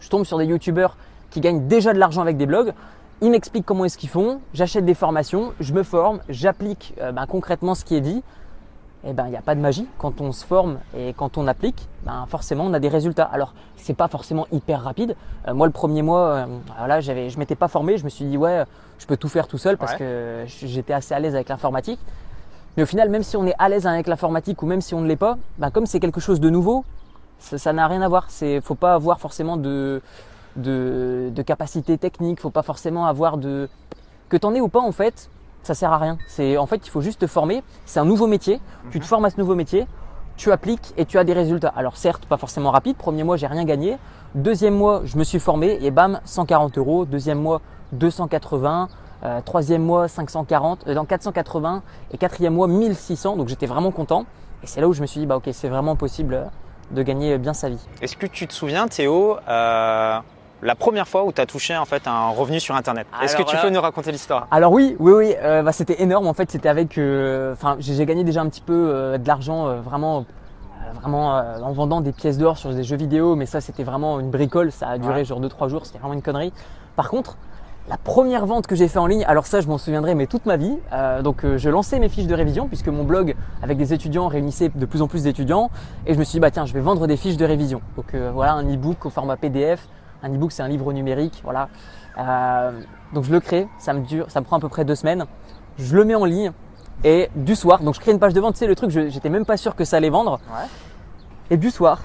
Je 0.00 0.08
tombe 0.08 0.24
sur 0.24 0.36
des 0.36 0.46
YouTubeurs 0.46 0.96
qui 1.30 1.40
gagnent 1.40 1.68
déjà 1.68 1.92
de 1.92 1.98
l'argent 1.98 2.22
avec 2.22 2.36
des 2.36 2.46
blogs. 2.46 2.72
Ils 3.22 3.30
m'expliquent 3.30 3.64
comment 3.64 3.84
est-ce 3.86 3.96
qu'ils 3.96 4.10
font, 4.10 4.40
j'achète 4.52 4.84
des 4.84 4.94
formations, 4.94 5.54
je 5.58 5.72
me 5.72 5.82
forme, 5.82 6.20
j'applique 6.28 6.94
euh, 7.00 7.12
ben, 7.12 7.26
concrètement 7.26 7.74
ce 7.74 7.84
qui 7.84 7.96
est 7.96 8.02
dit. 8.02 8.22
Eh 9.04 9.12
ben 9.12 9.26
il 9.26 9.30
n'y 9.30 9.36
a 9.36 9.42
pas 9.42 9.54
de 9.54 9.60
magie 9.60 9.86
quand 9.98 10.20
on 10.20 10.32
se 10.32 10.44
forme 10.44 10.78
et 10.96 11.12
quand 11.12 11.38
on 11.38 11.46
applique, 11.46 11.88
ben 12.04 12.26
forcément 12.28 12.64
on 12.64 12.72
a 12.72 12.80
des 12.80 12.88
résultats. 12.88 13.24
Alors 13.24 13.54
c'est 13.76 13.94
pas 13.94 14.08
forcément 14.08 14.46
hyper 14.50 14.82
rapide. 14.82 15.14
Euh, 15.46 15.54
moi 15.54 15.66
le 15.66 15.72
premier 15.72 16.02
mois, 16.02 16.28
euh, 16.28 16.46
voilà, 16.78 17.00
j'avais, 17.00 17.30
je 17.30 17.38
m'étais 17.38 17.54
pas 17.54 17.68
formé, 17.68 17.98
je 17.98 18.04
me 18.04 18.08
suis 18.08 18.24
dit 18.24 18.36
ouais, 18.36 18.64
je 18.98 19.06
peux 19.06 19.16
tout 19.16 19.28
faire 19.28 19.46
tout 19.46 19.58
seul 19.58 19.76
parce 19.76 19.94
que 19.94 20.44
j'étais 20.46 20.92
assez 20.92 21.14
à 21.14 21.20
l'aise 21.20 21.34
avec 21.34 21.48
l'informatique. 21.48 22.00
Mais 22.76 22.82
au 22.82 22.86
final, 22.86 23.08
même 23.08 23.22
si 23.22 23.36
on 23.36 23.46
est 23.46 23.54
à 23.58 23.68
l'aise 23.68 23.86
avec 23.86 24.06
l'informatique 24.06 24.62
ou 24.62 24.66
même 24.66 24.80
si 24.80 24.94
on 24.94 25.00
ne 25.00 25.06
l'est 25.06 25.16
pas, 25.16 25.38
ben, 25.58 25.70
comme 25.70 25.86
c'est 25.86 26.00
quelque 26.00 26.20
chose 26.20 26.40
de 26.40 26.50
nouveau, 26.50 26.84
ça 27.38 27.72
n'a 27.72 27.86
rien 27.86 28.02
à 28.02 28.08
voir. 28.08 28.26
C'est 28.28 28.60
faut 28.60 28.74
pas 28.74 28.94
avoir 28.94 29.20
forcément 29.20 29.56
de 29.56 30.02
de, 30.56 31.30
de 31.34 31.42
capacité 31.42 31.98
technique, 31.98 32.40
faut 32.40 32.50
pas 32.50 32.62
forcément 32.62 33.06
avoir 33.06 33.36
de 33.36 33.68
que 34.28 34.36
t'en 34.36 34.54
aies 34.54 34.60
ou 34.60 34.68
pas 34.68 34.80
en 34.80 34.92
fait, 34.92 35.30
ça 35.66 35.74
sert 35.74 35.92
à 35.92 35.98
rien. 35.98 36.16
C'est 36.26 36.56
en 36.56 36.66
fait 36.66 36.86
il 36.86 36.90
faut 36.90 37.00
juste 37.00 37.20
te 37.20 37.26
former. 37.26 37.62
C'est 37.84 38.00
un 38.00 38.04
nouveau 38.04 38.26
métier. 38.26 38.60
Tu 38.90 38.98
te 38.98 39.04
mhm. 39.04 39.08
formes 39.08 39.24
à 39.24 39.30
ce 39.30 39.38
nouveau 39.38 39.54
métier, 39.54 39.86
tu 40.36 40.52
appliques 40.52 40.94
et 40.96 41.04
tu 41.04 41.18
as 41.18 41.24
des 41.24 41.32
résultats. 41.32 41.72
Alors 41.76 41.96
certes 41.96 42.26
pas 42.26 42.36
forcément 42.36 42.70
rapide. 42.70 42.96
Premier 42.96 43.24
mois 43.24 43.36
j'ai 43.36 43.46
rien 43.46 43.64
gagné. 43.64 43.98
Deuxième 44.34 44.74
mois 44.74 45.02
je 45.04 45.18
me 45.18 45.24
suis 45.24 45.40
formé 45.40 45.78
et 45.82 45.90
bam 45.90 46.20
140 46.24 46.78
euros. 46.78 47.04
Deuxième 47.04 47.40
mois 47.40 47.60
280. 47.92 48.88
Euh, 49.24 49.40
troisième 49.40 49.82
mois 49.82 50.08
540, 50.08 50.84
euh, 50.86 50.94
dans 50.94 51.06
480 51.06 51.82
et 52.12 52.18
quatrième 52.18 52.52
mois 52.54 52.68
1600. 52.68 53.36
Donc 53.36 53.48
j'étais 53.48 53.66
vraiment 53.66 53.90
content. 53.90 54.26
Et 54.62 54.66
c'est 54.66 54.80
là 54.80 54.88
où 54.88 54.92
je 54.92 55.00
me 55.00 55.06
suis 55.06 55.20
dit 55.20 55.26
bah 55.26 55.36
ok 55.36 55.48
c'est 55.52 55.68
vraiment 55.68 55.96
possible 55.96 56.34
euh, 56.34 56.44
de 56.90 57.02
gagner 57.02 57.38
bien 57.38 57.54
sa 57.54 57.68
vie. 57.68 57.84
Est-ce 58.00 58.16
que 58.16 58.26
tu 58.26 58.46
te 58.46 58.52
souviens 58.52 58.86
Théo 58.88 59.38
euh, 59.48 60.18
la 60.62 60.74
première 60.74 61.06
fois 61.06 61.24
où 61.24 61.32
tu 61.32 61.40
as 61.40 61.46
touché 61.46 61.76
en 61.76 61.84
fait 61.84 62.06
un 62.06 62.28
revenu 62.28 62.60
sur 62.60 62.74
internet. 62.74 63.06
Est-ce 63.22 63.36
que 63.36 63.42
tu 63.42 63.56
peux 63.56 63.70
nous 63.70 63.80
raconter 63.80 64.12
l'histoire? 64.12 64.46
Alors 64.50 64.72
oui, 64.72 64.96
oui, 64.98 65.12
oui, 65.12 65.34
euh, 65.38 65.62
bah, 65.62 65.72
c'était 65.72 66.02
énorme 66.02 66.26
en 66.26 66.34
fait. 66.34 66.50
C'était 66.50 66.68
avec, 66.68 66.98
euh, 66.98 67.52
enfin, 67.52 67.76
j'ai 67.78 68.04
gagné 68.06 68.24
déjà 68.24 68.40
un 68.40 68.48
petit 68.48 68.60
peu 68.60 68.72
euh, 68.72 69.18
de 69.18 69.26
l'argent 69.26 69.80
vraiment, 69.80 70.24
vraiment 71.00 71.36
en 71.62 71.72
vendant 71.72 72.00
des 72.00 72.12
pièces 72.12 72.38
d'or 72.38 72.56
sur 72.58 72.72
des 72.72 72.84
jeux 72.84 72.96
vidéo, 72.96 73.36
mais 73.36 73.46
ça 73.46 73.60
c'était 73.60 73.84
vraiment 73.84 74.20
une 74.20 74.30
bricole. 74.30 74.72
Ça 74.72 74.88
a 74.88 74.98
duré 74.98 75.24
genre 75.24 75.40
2-3 75.40 75.68
jours. 75.68 75.86
C'était 75.86 75.98
vraiment 75.98 76.14
une 76.14 76.22
connerie. 76.22 76.52
Par 76.96 77.10
contre, 77.10 77.36
la 77.88 77.98
première 77.98 78.46
vente 78.46 78.66
que 78.66 78.74
j'ai 78.74 78.88
fait 78.88 78.98
en 78.98 79.06
ligne, 79.06 79.24
alors 79.28 79.46
ça 79.46 79.60
je 79.60 79.68
m'en 79.68 79.78
souviendrai 79.78 80.16
mais 80.16 80.26
toute 80.26 80.44
ma 80.44 80.56
vie. 80.56 80.76
donc 81.22 81.44
je 81.56 81.70
lançais 81.70 82.00
mes 82.00 82.08
fiches 82.08 82.26
de 82.26 82.34
révision 82.34 82.66
puisque 82.66 82.88
mon 82.88 83.04
blog 83.04 83.36
avec 83.62 83.78
des 83.78 83.92
étudiants 83.92 84.26
réunissait 84.26 84.72
de 84.74 84.86
plus 84.86 85.02
en 85.02 85.06
plus 85.06 85.22
d'étudiants 85.22 85.70
et 86.04 86.14
je 86.14 86.18
me 86.18 86.24
suis 86.24 86.32
dit 86.32 86.40
bah 86.40 86.50
tiens 86.50 86.66
je 86.66 86.72
vais 86.72 86.80
vendre 86.80 87.06
des 87.06 87.16
fiches 87.16 87.36
de 87.36 87.44
révision. 87.44 87.80
Donc 87.96 88.16
voilà 88.32 88.54
un 88.54 88.64
e-book 88.64 89.06
au 89.06 89.10
format 89.10 89.36
PDF 89.36 89.86
un 90.26 90.34
e-book, 90.34 90.52
c'est 90.52 90.62
un 90.62 90.68
livre 90.68 90.92
numérique, 90.92 91.40
voilà. 91.44 91.68
Euh, 92.18 92.72
donc 93.12 93.24
je 93.24 93.32
le 93.32 93.40
crée, 93.40 93.68
ça 93.78 93.92
me 93.92 94.00
dure, 94.00 94.30
ça 94.30 94.40
me 94.40 94.44
prend 94.44 94.56
à 94.56 94.60
peu 94.60 94.68
près 94.68 94.84
deux 94.84 94.94
semaines. 94.94 95.24
Je 95.78 95.96
le 95.96 96.04
mets 96.04 96.14
en 96.14 96.24
ligne 96.24 96.52
et 97.04 97.30
du 97.34 97.54
soir, 97.54 97.82
donc 97.82 97.94
je 97.94 98.00
crée 98.00 98.12
une 98.12 98.18
page 98.18 98.34
de 98.34 98.40
vente. 98.40 98.54
Tu 98.54 98.60
sais, 98.60 98.66
le 98.66 98.74
truc, 98.74 98.90
j'étais 98.90 99.28
même 99.28 99.44
pas 99.44 99.56
sûr 99.56 99.74
que 99.74 99.84
ça 99.84 99.98
allait 99.98 100.10
vendre. 100.10 100.40
Et 101.50 101.56
du 101.56 101.70
soir, 101.70 102.02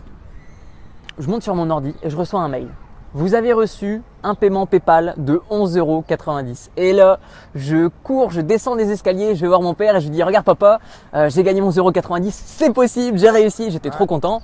je 1.18 1.30
monte 1.30 1.44
sur 1.44 1.56
mon 1.56 1.70
ordi 1.70 1.94
et 2.04 2.10
je 2.10 2.18
reçois 2.18 2.42
un 2.42 2.50
mail. 2.50 2.68
Vous 3.14 3.36
avez 3.36 3.52
reçu 3.52 4.02
un 4.24 4.36
paiement 4.36 4.66
PayPal 4.66 5.14
de 5.18 5.42
11,90€. 5.50 6.70
Et 6.78 6.94
là, 6.94 7.20
je 7.56 7.90
cours, 8.04 8.32
je 8.32 8.40
descends 8.40 8.76
les 8.76 8.90
escaliers, 8.90 9.36
je 9.36 9.42
vais 9.42 9.48
voir 9.48 9.62
mon 9.62 9.74
père 9.74 9.98
et 9.98 10.00
je 10.00 10.06
lui 10.08 10.16
dis 10.16 10.24
Regarde, 10.24 10.46
papa, 10.46 10.80
euh, 11.14 11.30
j'ai 11.30 11.44
gagné 11.44 11.60
mon 11.60 11.72
11,90€, 11.72 12.30
c'est 12.32 12.72
possible, 12.74 13.18
j'ai 13.18 13.30
réussi. 13.30 13.70
J'étais 13.70 13.90
trop 13.90 14.06
content. 14.06 14.42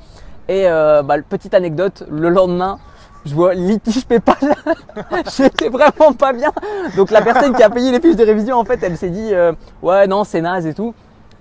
Et 0.50 0.68
euh, 0.68 1.02
bah, 1.02 1.16
petite 1.22 1.54
anecdote, 1.54 2.04
le 2.10 2.30
lendemain, 2.30 2.80
je 3.28 3.36
vois 3.36 3.54
litige 3.54 4.06
PayPal. 4.06 4.36
J'étais 5.36 5.70
vraiment 5.70 6.14
pas 6.18 6.34
bien. 6.34 6.52
Donc 6.96 7.12
la 7.12 7.22
personne 7.22 7.54
qui 7.54 7.64
a 7.64 7.70
payé 7.70 7.92
les 7.92 8.00
fiches 8.00 8.16
de 8.16 8.24
révision, 8.24 8.58
en 8.58 8.66
fait, 8.66 8.80
elle 8.82 8.98
s'est 8.98 9.10
dit 9.10 9.34
euh, 9.34 9.54
ouais 9.82 10.08
non 10.08 10.24
c'est 10.24 10.42
naze 10.42 10.66
et 10.66 10.74
tout. 10.74 10.94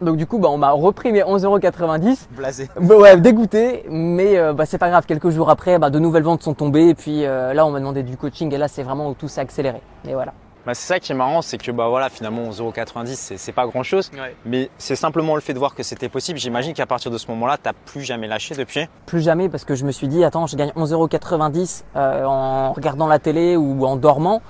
Donc 0.03 0.17
du 0.17 0.27
coup, 0.27 0.39
bah, 0.39 0.49
on 0.51 0.59
m'a 0.59 0.73
repris 0.73 1.11
mes 1.13 1.23
11,90€. 1.23 2.27
Blasé. 2.33 2.69
Bah 2.79 2.97
ouais, 2.97 3.17
dégoûté, 3.17 3.85
mais 3.89 4.37
euh, 4.37 4.53
bah, 4.53 4.67
c'est 4.67 4.79
pas 4.79 4.91
grave. 4.91 5.07
Quelques 5.07 5.31
jours 5.31 5.49
après, 5.49 5.79
bah, 5.79 5.91
de 5.91 5.99
nouvelles 5.99 6.23
ventes 6.23 6.43
sont 6.43 6.55
tombées 6.55 6.89
et 6.89 6.95
puis 6.95 7.25
euh, 7.25 7.55
là, 7.55 7.65
on 7.67 7.71
m'a 7.71 7.79
demandé 7.79 8.03
du 8.03 8.17
coaching 8.17 8.53
et 8.53 8.59
là, 8.59 8.69
c'est 8.69 8.83
vraiment 8.83 9.09
où 9.09 9.15
tout 9.15 9.29
s'est 9.29 9.41
accéléré. 9.41 9.81
Et 10.07 10.13
voilà. 10.13 10.35
Bah, 10.67 10.75
c'est 10.75 10.87
ça 10.87 10.99
qui 10.99 11.13
est 11.13 11.15
marrant, 11.15 11.43
c'est 11.43 11.59
que 11.59 11.71
bah 11.71 11.87
voilà, 11.89 12.09
finalement 12.09 12.51
11,90€ 12.51 13.37
c'est, 13.37 13.53
pas 13.53 13.67
grand 13.67 13.85
chose, 13.85 14.11
mais 14.45 14.69
c'est 14.79 14.97
simplement 14.97 15.37
le 15.37 15.41
fait 15.41 15.55
de 15.55 15.59
voir 15.61 15.77
que 15.77 15.85
c'était 15.85 16.09
possible. 16.09 16.41
J'imagine 16.41 16.75
qu'à 16.75 16.87
partir 16.87 17.13
de 17.13 17.19
ce 17.19 17.29
moment-là, 17.29 17.57
t'as 17.57 17.73
plus 17.73 18.03
jamais 18.03 18.27
lâché 18.27 18.57
depuis. 18.57 18.89
Plus 19.07 19.21
jamais 19.21 19.49
parce 19.49 19.65
que 19.65 19.77
je 19.77 19.85
me 19.85 19.93
suis 19.93 20.09
dit, 20.09 20.25
attends, 20.25 20.49
je 20.49 20.57
gagne 20.57 20.73
11,90€ 20.77 21.85
euh, 21.95 22.25
en 22.25 22.73
regardant 22.73 23.07
la 23.07 23.21
télé 23.21 23.57
ou 23.57 23.87
en 23.87 23.95
dormant. 23.95 24.43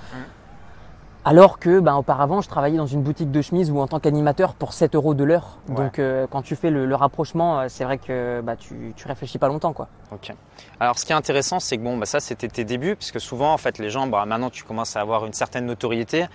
Alors 1.27 1.59
que 1.59 1.81
ben, 1.81 1.95
auparavant, 1.95 2.39
je 2.39 2.47
travaillais 2.47 2.77
dans 2.77 2.85
une 2.85 3.01
boutique 3.01 3.31
de 3.31 3.41
chemise 3.41 3.69
ou 3.69 3.81
en 3.81 3.87
tant 3.87 3.99
qu'animateur 3.99 4.53
pour 4.53 4.71
7 4.71 4.95
euros 4.95 5.13
de 5.13 5.25
l'heure. 5.25 5.57
Ouais. 5.67 5.75
Donc 5.75 5.99
euh, 5.99 6.25
quand 6.31 6.41
tu 6.41 6.55
fais 6.55 6.69
le, 6.69 6.85
le 6.85 6.95
rapprochement, 6.95 7.59
euh, 7.59 7.65
c'est 7.67 7.83
vrai 7.83 7.97
que 7.97 8.39
bah, 8.39 8.55
tu, 8.55 8.93
tu 8.95 9.07
réfléchis 9.09 9.37
pas 9.37 9.49
longtemps. 9.49 9.73
quoi. 9.73 9.89
Ok. 10.13 10.31
Alors, 10.79 10.97
ce 10.97 11.05
qui 11.05 11.11
est 11.11 11.15
intéressant, 11.15 11.59
c'est 11.59 11.75
que 11.75 11.81
bon, 11.81 11.97
bah, 11.97 12.05
ça, 12.05 12.21
c'était 12.21 12.47
tes 12.47 12.63
débuts, 12.63 12.95
parce 12.95 13.11
que 13.11 13.19
souvent, 13.19 13.51
en 13.51 13.57
fait, 13.57 13.77
les 13.77 13.89
gens, 13.89 14.07
bah, 14.07 14.25
maintenant, 14.25 14.49
tu 14.49 14.63
commences 14.63 14.95
à 14.95 15.01
avoir 15.01 15.25
une 15.25 15.33
certaine 15.33 15.65
notoriété 15.65 16.27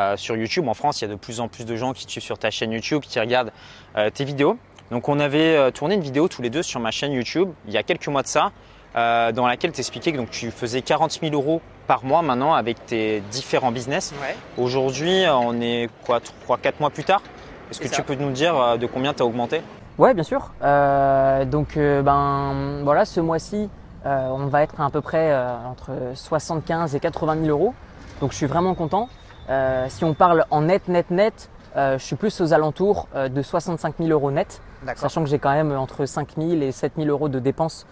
euh, 0.00 0.16
sur 0.16 0.34
YouTube. 0.34 0.66
En 0.66 0.74
France, 0.74 1.00
il 1.00 1.04
y 1.04 1.08
a 1.08 1.10
de 1.12 1.16
plus 1.16 1.38
en 1.38 1.46
plus 1.46 1.64
de 1.64 1.76
gens 1.76 1.92
qui 1.92 2.04
te 2.04 2.10
suivent 2.10 2.24
sur 2.24 2.36
ta 2.36 2.50
chaîne 2.50 2.72
YouTube, 2.72 3.02
qui 3.02 3.20
regardent 3.20 3.52
euh, 3.96 4.10
tes 4.10 4.24
vidéos. 4.24 4.58
Donc, 4.90 5.08
on 5.08 5.20
avait 5.20 5.70
tourné 5.70 5.94
une 5.94 6.00
vidéo 6.00 6.26
tous 6.26 6.42
les 6.42 6.50
deux 6.50 6.64
sur 6.64 6.80
ma 6.80 6.90
chaîne 6.90 7.12
YouTube 7.12 7.50
il 7.68 7.72
y 7.72 7.76
a 7.76 7.84
quelques 7.84 8.08
mois 8.08 8.22
de 8.22 8.26
ça, 8.26 8.50
euh, 8.96 9.32
dans 9.32 9.46
laquelle 9.46 9.72
tu 9.72 9.80
expliquais 9.80 10.12
que 10.12 10.16
donc, 10.16 10.30
tu 10.30 10.50
faisais 10.50 10.82
40 10.82 11.18
000 11.20 11.34
euros 11.34 11.60
par 11.86 12.04
mois 12.04 12.22
maintenant 12.22 12.54
avec 12.54 12.84
tes 12.86 13.20
différents 13.30 13.72
business. 13.72 14.12
Aujourd'hui, 14.58 15.24
on 15.28 15.60
est 15.60 15.88
quoi, 16.04 16.20
3-4 16.48 16.74
mois 16.80 16.90
plus 16.90 17.04
tard? 17.04 17.22
Est-ce 17.70 17.80
que 17.80 17.88
tu 17.88 18.02
peux 18.02 18.14
nous 18.14 18.30
dire 18.32 18.56
euh, 18.56 18.76
de 18.76 18.86
combien 18.86 19.14
tu 19.14 19.22
as 19.22 19.26
augmenté? 19.26 19.62
Ouais, 19.98 20.14
bien 20.14 20.24
sûr. 20.24 20.52
Euh, 20.62 21.44
donc 21.44 21.76
euh, 21.76 22.02
ben 22.02 22.82
voilà, 22.84 23.04
ce 23.04 23.20
mois-ci, 23.20 23.68
euh, 24.06 24.28
on 24.30 24.46
va 24.46 24.62
être 24.62 24.80
à 24.80 24.90
peu 24.90 25.00
près 25.00 25.30
euh, 25.30 25.54
entre 25.68 25.90
75 26.14 26.94
et 26.94 27.00
80 27.00 27.44
000 27.44 27.48
euros. 27.48 27.74
Donc 28.20 28.32
je 28.32 28.36
suis 28.36 28.46
vraiment 28.46 28.74
content. 28.74 29.08
Euh, 29.48 29.86
si 29.88 30.04
on 30.04 30.14
parle 30.14 30.46
en 30.50 30.62
net, 30.62 30.88
net, 30.88 31.10
net, 31.10 31.50
euh, 31.76 31.98
je 31.98 32.04
suis 32.04 32.16
plus 32.16 32.40
aux 32.40 32.52
alentours 32.52 33.08
euh, 33.14 33.28
de 33.28 33.42
65 33.42 33.94
000 33.98 34.10
euros 34.10 34.30
net. 34.30 34.60
sachant 34.96 35.22
que 35.22 35.28
j'ai 35.28 35.38
quand 35.38 35.52
même 35.52 35.72
entre 35.72 36.06
5 36.06 36.28
000 36.36 36.62
et 36.62 36.72
7 36.72 36.92
000 36.96 37.08
euros 37.08 37.28
de 37.28 37.38
dépenses 37.38 37.86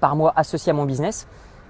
par 0.00 0.16
mois 0.16 0.32
associées 0.36 0.70
à 0.70 0.74
mon 0.74 0.84
business. 0.84 1.26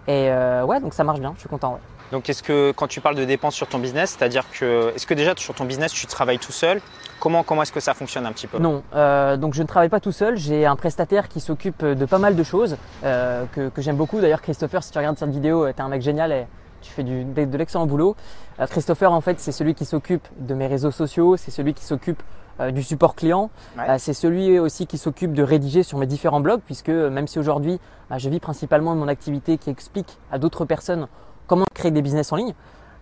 Et 0.08 0.30
euh, 0.30 0.64
ouais, 0.64 0.80
donc 0.80 0.94
ça 0.94 1.04
marche 1.04 1.20
bien, 1.20 1.32
je 1.36 1.40
suis 1.40 1.48
content. 1.48 1.74
Ouais. 1.74 1.80
Donc, 2.10 2.28
est-ce 2.28 2.42
que 2.42 2.72
quand 2.72 2.88
tu 2.88 3.00
parles 3.00 3.14
de 3.14 3.24
dépenses 3.24 3.54
sur 3.54 3.68
ton 3.68 3.78
business, 3.78 4.16
c'est-à-dire 4.18 4.44
que, 4.50 4.92
est-ce 4.94 5.06
que 5.06 5.14
déjà 5.14 5.32
sur 5.36 5.54
ton 5.54 5.64
business, 5.64 5.92
tu 5.92 6.06
travailles 6.06 6.38
tout 6.38 6.52
seul? 6.52 6.82
Comment, 7.20 7.42
comment 7.42 7.62
est-ce 7.62 7.72
que 7.72 7.80
ça 7.80 7.94
fonctionne 7.94 8.26
un 8.26 8.32
petit 8.32 8.48
peu? 8.48 8.58
Non, 8.58 8.82
euh, 8.94 9.36
donc 9.38 9.54
je 9.54 9.62
ne 9.62 9.66
travaille 9.66 9.88
pas 9.88 10.00
tout 10.00 10.12
seul, 10.12 10.36
j'ai 10.36 10.66
un 10.66 10.76
prestataire 10.76 11.28
qui 11.28 11.40
s'occupe 11.40 11.82
de 11.84 12.04
pas 12.04 12.18
mal 12.18 12.36
de 12.36 12.42
choses 12.42 12.76
euh, 13.04 13.44
que, 13.52 13.68
que 13.70 13.80
j'aime 13.80 13.96
beaucoup. 13.96 14.20
D'ailleurs, 14.20 14.42
Christopher, 14.42 14.82
si 14.82 14.90
tu 14.90 14.98
regardes 14.98 15.16
cette 15.16 15.30
vidéo, 15.30 15.66
tu 15.72 15.78
es 15.78 15.80
un 15.80 15.88
mec 15.88 16.02
génial 16.02 16.32
et 16.32 16.46
tu 16.82 16.92
fais 16.92 17.04
du, 17.04 17.24
de, 17.24 17.44
de 17.44 17.56
l'excellent 17.56 17.86
boulot. 17.86 18.14
Euh, 18.60 18.66
Christopher, 18.66 19.10
en 19.12 19.20
fait, 19.22 19.40
c'est 19.40 19.52
celui 19.52 19.74
qui 19.74 19.86
s'occupe 19.86 20.26
de 20.36 20.52
mes 20.52 20.66
réseaux 20.66 20.90
sociaux, 20.90 21.38
c'est 21.38 21.52
celui 21.52 21.72
qui 21.72 21.84
s'occupe 21.84 22.20
euh, 22.20 22.24
du 22.72 22.82
support 22.82 23.14
client, 23.14 23.50
Ouais. 23.76 23.88
Euh, 23.88 23.96
c'est 23.98 24.12
celui 24.12 24.58
aussi 24.58 24.86
qui 24.86 24.98
s'occupe 24.98 25.32
de 25.32 25.42
rédiger 25.42 25.82
sur 25.82 25.98
mes 25.98 26.06
différents 26.06 26.40
blogs, 26.40 26.60
puisque 26.64 26.90
euh, 26.90 27.10
même 27.10 27.26
si 27.26 27.38
aujourd'hui 27.38 27.80
bah, 28.10 28.18
je 28.18 28.28
vis 28.28 28.40
principalement 28.40 28.94
de 28.94 29.00
mon 29.00 29.08
activité 29.08 29.58
qui 29.58 29.70
explique 29.70 30.18
à 30.30 30.38
d'autres 30.38 30.64
personnes 30.64 31.08
comment 31.46 31.64
créer 31.74 31.90
des 31.90 32.02
business 32.02 32.32
en 32.32 32.36
ligne, 32.36 32.54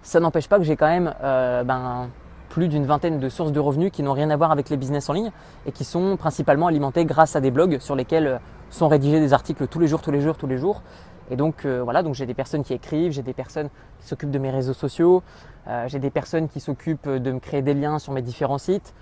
ça 0.03 0.21
n'empêche 0.21 0.49
pas 0.49 0.59
que 0.59 0.65
j'ai 0.65 0.77
quand 0.77 0.89
même 0.89 1.15
euh, 1.23 1.65
ben, 1.65 2.09
plus 2.49 2.69
d'une 2.69 2.85
vingtaine 2.85 3.19
de 3.21 3.29
sources 3.29 3.53
de 3.53 3.61
revenus 3.61 3.91
qui 3.93 4.03
n'ont 4.03 4.13
rien 4.13 4.31
à 4.31 4.37
voir 4.37 4.51
avec 4.51 4.69
les 4.71 4.77
business 4.77 5.09
en 5.09 5.15
ligne 5.15 5.31
et 5.67 5.73
qui 5.73 5.85
sont 5.85 6.17
principalement 6.17 6.67
alimentés 6.67 7.05
grâce 7.05 7.37
à 7.37 7.41
des 7.41 7.51
blogs 7.51 7.79
sur 7.79 7.97
lesquels 7.97 8.27
euh, 8.27 8.39
sont 8.71 8.89
rédigés 8.89 9.21
des 9.21 9.33
articles 9.33 9.67
tous 9.67 9.79
les 9.79 9.89
jours, 9.89 10.03
tous 10.03 10.11
les 10.11 10.21
jours, 10.21 10.37
tous 10.37 10.47
les 10.47 10.59
jours. 10.59 10.83
Et 11.31 11.37
donc 11.37 11.65
euh, 11.65 11.81
voilà, 11.83 12.03
donc 12.03 12.15
j'ai 12.15 12.27
des 12.27 12.35
personnes 12.35 12.65
qui 12.65 12.75
écrivent, 12.75 13.13
j'ai 13.13 13.23
des 13.23 13.33
personnes 13.33 13.69
qui 14.01 14.09
s'occupent 14.09 14.33
de 14.33 14.39
mes 14.39 14.51
réseaux 14.51 14.75
sociaux, 14.75 15.23
euh, 15.69 15.87
j'ai 15.87 16.01
des 16.01 16.11
personnes 16.11 16.49
qui 16.49 16.61
s'occupent 16.61 17.09
de 17.09 17.33
me 17.33 17.39
créer 17.39 17.63
des 17.63 17.75
liens 17.75 17.99
sur 17.99 18.13
mes 18.13 18.23
différents 18.23 18.59
sites. 18.59 18.95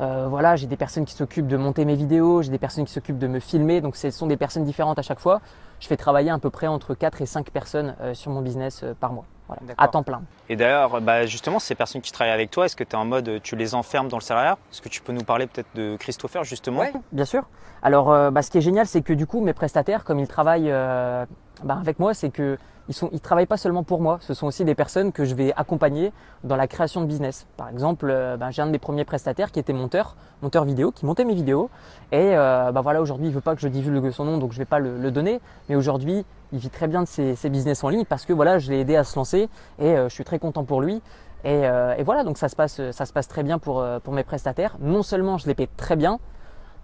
Euh, 0.00 0.26
voilà, 0.28 0.56
j'ai 0.56 0.66
des 0.66 0.76
personnes 0.76 1.04
qui 1.04 1.14
s'occupent 1.14 1.46
de 1.46 1.56
monter 1.56 1.84
mes 1.84 1.94
vidéos, 1.94 2.42
j'ai 2.42 2.50
des 2.50 2.58
personnes 2.58 2.84
qui 2.84 2.92
s'occupent 2.92 3.18
de 3.18 3.26
me 3.26 3.40
filmer, 3.40 3.80
donc 3.80 3.96
ce 3.96 4.10
sont 4.10 4.26
des 4.26 4.36
personnes 4.36 4.64
différentes 4.64 4.98
à 4.98 5.02
chaque 5.02 5.20
fois. 5.20 5.40
Je 5.80 5.86
fais 5.86 5.96
travailler 5.96 6.30
à 6.30 6.38
peu 6.38 6.50
près 6.50 6.66
entre 6.66 6.94
4 6.94 7.22
et 7.22 7.26
5 7.26 7.50
personnes 7.50 7.94
euh, 8.00 8.14
sur 8.14 8.30
mon 8.30 8.40
business 8.40 8.82
euh, 8.82 8.94
par 8.98 9.12
mois, 9.12 9.24
voilà, 9.48 9.62
à 9.76 9.88
temps 9.88 10.02
plein. 10.02 10.22
Et 10.48 10.56
d'ailleurs, 10.56 11.00
bah, 11.00 11.26
justement, 11.26 11.58
ces 11.58 11.74
personnes 11.74 12.00
qui 12.00 12.12
travaillent 12.12 12.32
avec 12.32 12.50
toi, 12.50 12.64
est-ce 12.66 12.76
que 12.76 12.84
tu 12.84 12.92
es 12.92 12.96
en 12.96 13.04
mode, 13.04 13.40
tu 13.42 13.54
les 13.54 13.74
enfermes 13.74 14.08
dans 14.08 14.18
le 14.18 14.22
salariat? 14.22 14.56
Est-ce 14.72 14.80
que 14.80 14.88
tu 14.88 15.02
peux 15.02 15.12
nous 15.12 15.24
parler 15.24 15.46
peut-être 15.46 15.74
de 15.74 15.96
Christopher, 15.96 16.44
justement? 16.44 16.84
Bien 17.12 17.24
sûr. 17.24 17.44
Alors, 17.82 18.30
bah, 18.30 18.42
ce 18.42 18.50
qui 18.50 18.58
est 18.58 18.62
génial, 18.62 18.86
c'est 18.86 19.02
que 19.02 19.12
du 19.12 19.26
coup, 19.26 19.40
mes 19.40 19.52
prestataires, 19.52 20.04
comme 20.04 20.20
ils 20.20 20.28
travaillent 20.28 20.70
bah, 20.70 21.78
avec 21.80 21.98
moi, 21.98 22.14
c'est 22.14 22.30
que 22.30 22.58
ils 22.92 23.08
ils 23.12 23.20
travaillent 23.20 23.46
pas 23.46 23.56
seulement 23.56 23.82
pour 23.82 24.00
moi. 24.00 24.18
Ce 24.20 24.34
sont 24.34 24.46
aussi 24.46 24.64
des 24.64 24.74
personnes 24.74 25.12
que 25.12 25.24
je 25.24 25.34
vais 25.34 25.52
accompagner 25.56 26.12
dans 26.44 26.56
la 26.56 26.66
création 26.66 27.00
de 27.00 27.06
business. 27.06 27.46
Par 27.56 27.68
exemple, 27.68 28.08
euh, 28.10 28.36
bah, 28.36 28.50
j'ai 28.50 28.62
un 28.62 28.66
de 28.66 28.78
premiers 28.78 29.04
prestataires 29.04 29.50
qui 29.52 29.58
était 29.58 29.72
monteur, 29.72 30.16
monteur 30.42 30.64
vidéo, 30.64 30.92
qui 30.92 31.06
montait 31.06 31.24
mes 31.24 31.34
vidéos. 31.34 31.70
Et 32.10 32.36
euh, 32.36 32.72
bah, 32.72 32.80
voilà, 32.80 33.00
aujourd'hui, 33.00 33.28
il 33.28 33.32
veut 33.32 33.40
pas 33.40 33.54
que 33.54 33.60
je 33.60 33.68
divulgue 33.68 34.10
son 34.10 34.24
nom, 34.24 34.38
donc 34.38 34.52
je 34.52 34.58
vais 34.58 34.64
pas 34.64 34.78
le, 34.78 35.10
donner. 35.10 35.40
Mais 35.68 35.76
aujourd'hui, 35.76 36.24
il 36.52 36.58
vit 36.58 36.70
très 36.70 36.88
bien 36.88 37.02
de 37.02 37.08
ses, 37.08 37.50
business 37.50 37.82
en 37.84 37.88
ligne 37.88 38.04
parce 38.04 38.24
que 38.24 38.32
voilà, 38.32 38.58
je 38.58 38.70
l'ai 38.70 38.80
aidé 38.80 38.96
à 38.96 39.04
se 39.04 39.16
lancer 39.16 39.48
et 39.78 39.96
euh, 39.96 40.08
je 40.08 40.14
suis 40.14 40.24
très 40.24 40.38
content 40.38 40.64
pour 40.64 40.80
lui. 40.80 41.02
Et, 41.44 41.66
voilà, 42.04 42.22
donc 42.22 42.38
ça 42.38 42.48
se 42.48 42.54
passe, 42.54 42.80
ça 42.92 43.04
se 43.04 43.12
passe 43.12 43.26
très 43.26 43.42
bien 43.42 43.58
pour, 43.58 43.84
mes 44.12 44.22
prestataires. 44.22 44.76
Non 44.80 45.02
seulement 45.02 45.38
je 45.38 45.48
les 45.48 45.56
paie 45.56 45.68
très 45.76 45.96
bien, 45.96 46.20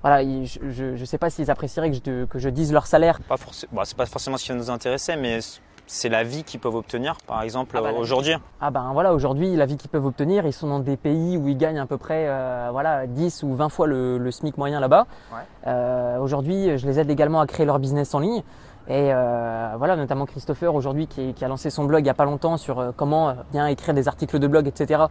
voilà, 0.03 0.23
je 0.23 0.99
ne 0.99 1.05
sais 1.05 1.17
pas 1.19 1.31
s'ils 1.31 1.49
apprécieraient 1.49 1.91
que 1.91 1.97
je, 1.97 2.25
que 2.25 2.38
je 2.41 2.49
dise 2.49 2.73
leur 2.73 2.88
salaire. 2.88 3.21
Pas 3.21 3.37
forcément, 3.37 3.73
bah, 3.73 3.83
pas 3.97 4.07
forcément 4.07 4.37
ce 4.37 4.47
qui 4.47 4.53
nous 4.53 4.69
intéresser, 4.69 5.15
mais 5.15 5.38
c'est 5.88 6.11
la 6.11 6.23
vie 6.23 6.45
qu'ils 6.45 6.61
peuvent 6.61 6.75
obtenir, 6.75 7.16
par 7.26 7.42
exemple, 7.42 7.75
Ah 7.76 7.83
bah, 7.83 7.92
aujourd'hui. 7.99 8.35
Ah 8.61 8.71
ben 8.71 8.90
voilà, 8.92 9.14
aujourd'hui, 9.14 9.57
la 9.57 9.64
vie 9.66 9.76
qu'ils 9.76 9.88
peuvent 9.90 10.04
obtenir, 10.04 10.47
ils 10.47 10.52
sont 10.52 10.68
dans 10.68 10.80
des 10.80 10.97
pays 10.99 11.37
où 11.37 11.49
ils 11.49 11.57
gagnent 11.57 11.78
à 11.78 11.87
peu 11.87 11.97
près 11.97 12.26
euh, 12.28 12.68
voilà, 12.71 13.07
10 13.07 13.42
ou 13.42 13.54
20 13.54 13.68
fois 13.71 13.87
le, 13.87 14.18
le 14.18 14.30
SMIC 14.30 14.59
moyen 14.59 14.80
là-bas. 14.80 15.07
Ouais. 15.33 15.38
Euh, 15.66 16.18
aujourd'hui, 16.18 16.76
je 16.76 16.87
les 16.87 17.00
aide 17.00 17.11
également 17.11 17.40
à 17.40 17.47
créer 17.47 17.64
leur 17.64 17.78
business 17.78 18.14
en 18.14 18.18
ligne. 18.18 18.42
Et 18.87 19.12
euh, 19.12 19.75
voilà, 19.78 19.97
notamment 19.97 20.26
Christopher 20.26 20.75
aujourd'hui 20.75 21.07
qui, 21.07 21.33
qui 21.35 21.45
a 21.45 21.49
lancé 21.49 21.71
son 21.71 21.85
blog 21.85 22.00
il 22.00 22.04
n'y 22.04 22.11
a 22.11 22.14
pas 22.14 22.25
longtemps 22.25 22.57
sur 22.57 22.92
comment 22.97 23.35
bien 23.50 23.66
écrire 23.66 23.95
des 23.95 24.09
articles 24.09 24.38
de 24.38 24.47
blog, 24.47 24.66
etc. 24.66 25.04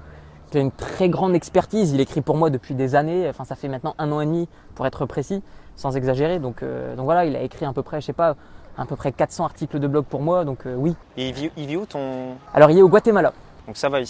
Il 0.51 0.57
a 0.57 0.61
une 0.61 0.71
très 0.71 1.09
grande 1.09 1.35
expertise, 1.35 1.91
il 1.91 1.99
écrit 1.99 2.21
pour 2.21 2.37
moi 2.37 2.49
depuis 2.49 2.73
des 2.73 2.95
années, 2.95 3.27
enfin 3.29 3.43
ça 3.43 3.55
fait 3.55 3.67
maintenant 3.67 3.93
un 3.97 4.11
an 4.11 4.21
et 4.21 4.25
demi 4.25 4.47
pour 4.75 4.87
être 4.87 5.05
précis, 5.05 5.43
sans 5.75 5.95
exagérer. 5.97 6.39
Donc, 6.39 6.63
donc 6.63 7.05
voilà, 7.05 7.25
il 7.25 7.35
a 7.35 7.41
écrit 7.41 7.65
à 7.65 7.73
peu 7.73 7.83
près, 7.83 7.99
je 8.01 8.07
sais 8.07 8.13
pas, 8.13 8.35
à 8.77 8.85
peu 8.85 8.95
près 8.95 9.11
400 9.11 9.45
articles 9.45 9.79
de 9.79 9.87
blog 9.87 10.05
pour 10.05 10.21
moi, 10.21 10.45
donc 10.45 10.65
euh, 10.65 10.75
oui. 10.75 10.95
Et 11.17 11.29
il 11.29 11.33
vit, 11.33 11.51
il 11.57 11.65
vit 11.67 11.77
où 11.77 11.85
ton. 11.85 12.35
Alors 12.53 12.69
il 12.71 12.77
est 12.77 12.81
au 12.81 12.89
Guatemala. 12.89 13.33
Donc 13.65 13.75
ça 13.75 13.89
va, 13.89 13.99
Oui, 13.99 14.05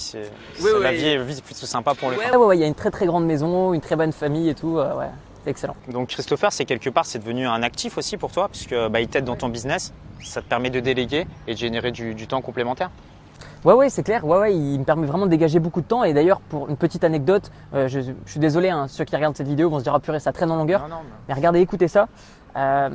oui, 0.62 0.70
la 0.82 0.92
vie 0.92 1.08
est 1.08 1.42
plutôt 1.44 1.66
sympa 1.66 1.96
pour 1.96 2.12
lui. 2.12 2.18
Ouais, 2.18 2.30
ouais, 2.36 2.46
ouais, 2.46 2.58
il 2.58 2.62
y 2.62 2.64
a 2.64 2.68
une 2.68 2.76
très 2.76 2.92
très 2.92 3.08
grande 3.08 3.26
maison, 3.26 3.74
une 3.74 3.82
très 3.82 3.96
bonne 3.96 4.12
famille 4.12 4.50
et 4.50 4.54
tout, 4.56 4.78
euh, 4.78 4.96
ouais, 4.96 5.10
c'est 5.44 5.50
excellent. 5.50 5.76
Donc 5.88 6.10
Christopher, 6.10 6.52
c'est 6.54 6.66
quelque 6.66 6.92
part, 6.92 7.06
c'est 7.06 7.20
devenu 7.20 7.48
un 7.48 7.64
actif 7.64 7.98
aussi 7.98 8.18
pour 8.18 8.32
toi, 8.32 8.50
puisque 8.50 8.76
bah, 8.90 9.02
il 9.02 9.08
t'aide 9.08 9.26
dans 9.26 9.36
ton 9.36 9.50
business, 9.50 9.94
ça 10.24 10.42
te 10.42 10.48
permet 10.48 10.70
de 10.70 10.80
déléguer 10.80 11.26
et 11.48 11.54
de 11.54 11.58
générer 11.58 11.92
du, 11.92 12.14
du 12.14 12.28
temps 12.28 12.42
complémentaire. 12.42 12.92
Ouais, 13.66 13.74
ouais, 13.74 13.90
c'est 13.90 14.04
clair. 14.04 14.24
Ouais, 14.26 14.38
ouais, 14.38 14.56
il 14.56 14.80
me 14.80 14.84
permet 14.84 15.08
vraiment 15.08 15.26
de 15.26 15.32
dégager 15.32 15.60
beaucoup 15.60 15.82
de 15.82 15.88
temps. 15.88 16.04
Et 16.04 16.14
d'ailleurs, 16.14 16.40
pour 16.40 16.70
une 16.70 16.78
petite 16.78 17.04
anecdote, 17.04 17.52
euh, 17.74 17.88
je, 17.88 18.00
je 18.00 18.32
suis 18.32 18.40
désolé, 18.40 18.70
hein, 18.70 18.88
ceux 18.88 19.04
qui 19.04 19.16
regardent 19.16 19.36
cette 19.36 19.48
vidéo 19.48 19.70
vont 19.70 19.80
se 19.80 19.84
dire, 19.84 19.94
ah 19.96 20.00
purée, 20.00 20.20
ça 20.20 20.32
traîne 20.32 20.52
en 20.52 20.56
longueur. 20.56 20.84
Non, 20.84 20.96
non, 20.98 21.02
Mais 21.28 21.34
regardez, 21.34 21.60
écoutez 21.60 21.88
ça. 21.88 22.08
Euh, 22.56 22.90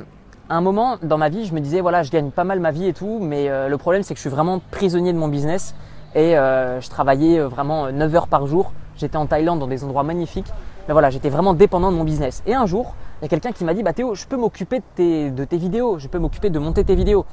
à 0.49 0.55
un 0.55 0.61
moment 0.61 0.97
dans 1.01 1.17
ma 1.17 1.29
vie, 1.29 1.45
je 1.45 1.53
me 1.53 1.59
disais, 1.59 1.81
voilà, 1.81 2.03
je 2.03 2.11
gagne 2.11 2.31
pas 2.31 2.43
mal 2.43 2.59
ma 2.59 2.71
vie 2.71 2.87
et 2.87 2.93
tout, 2.93 3.19
mais 3.21 3.49
euh, 3.49 3.69
le 3.69 3.77
problème, 3.77 4.03
c'est 4.03 4.13
que 4.13 4.17
je 4.17 4.21
suis 4.21 4.29
vraiment 4.29 4.61
prisonnier 4.71 5.13
de 5.13 5.17
mon 5.17 5.27
business. 5.27 5.73
Et 6.15 6.37
euh, 6.37 6.79
je 6.79 6.89
travaillais 6.89 7.39
euh, 7.39 7.47
vraiment 7.47 7.91
9 7.91 8.15
heures 8.15 8.27
par 8.27 8.45
jour. 8.45 8.71
J'étais 8.97 9.17
en 9.17 9.25
Thaïlande 9.25 9.59
dans 9.59 9.67
des 9.67 9.83
endroits 9.83 10.03
magnifiques. 10.03 10.51
Mais 10.87 10.93
voilà, 10.93 11.09
j'étais 11.09 11.29
vraiment 11.29 11.53
dépendant 11.53 11.91
de 11.91 11.97
mon 11.97 12.03
business. 12.03 12.43
Et 12.45 12.53
un 12.53 12.65
jour, 12.65 12.93
il 13.21 13.23
y 13.23 13.25
a 13.25 13.29
quelqu'un 13.29 13.51
qui 13.51 13.63
m'a 13.63 13.73
dit, 13.73 13.83
bah 13.83 13.93
Théo, 13.93 14.15
je 14.15 14.25
peux 14.27 14.35
m'occuper 14.35 14.79
de 14.79 14.85
tes, 14.95 15.31
de 15.31 15.45
tes 15.45 15.57
vidéos, 15.57 15.97
je 15.97 16.07
peux 16.07 16.19
m'occuper 16.19 16.49
de 16.49 16.59
monter 16.59 16.83
tes 16.83 16.95
vidéos. 16.95 17.25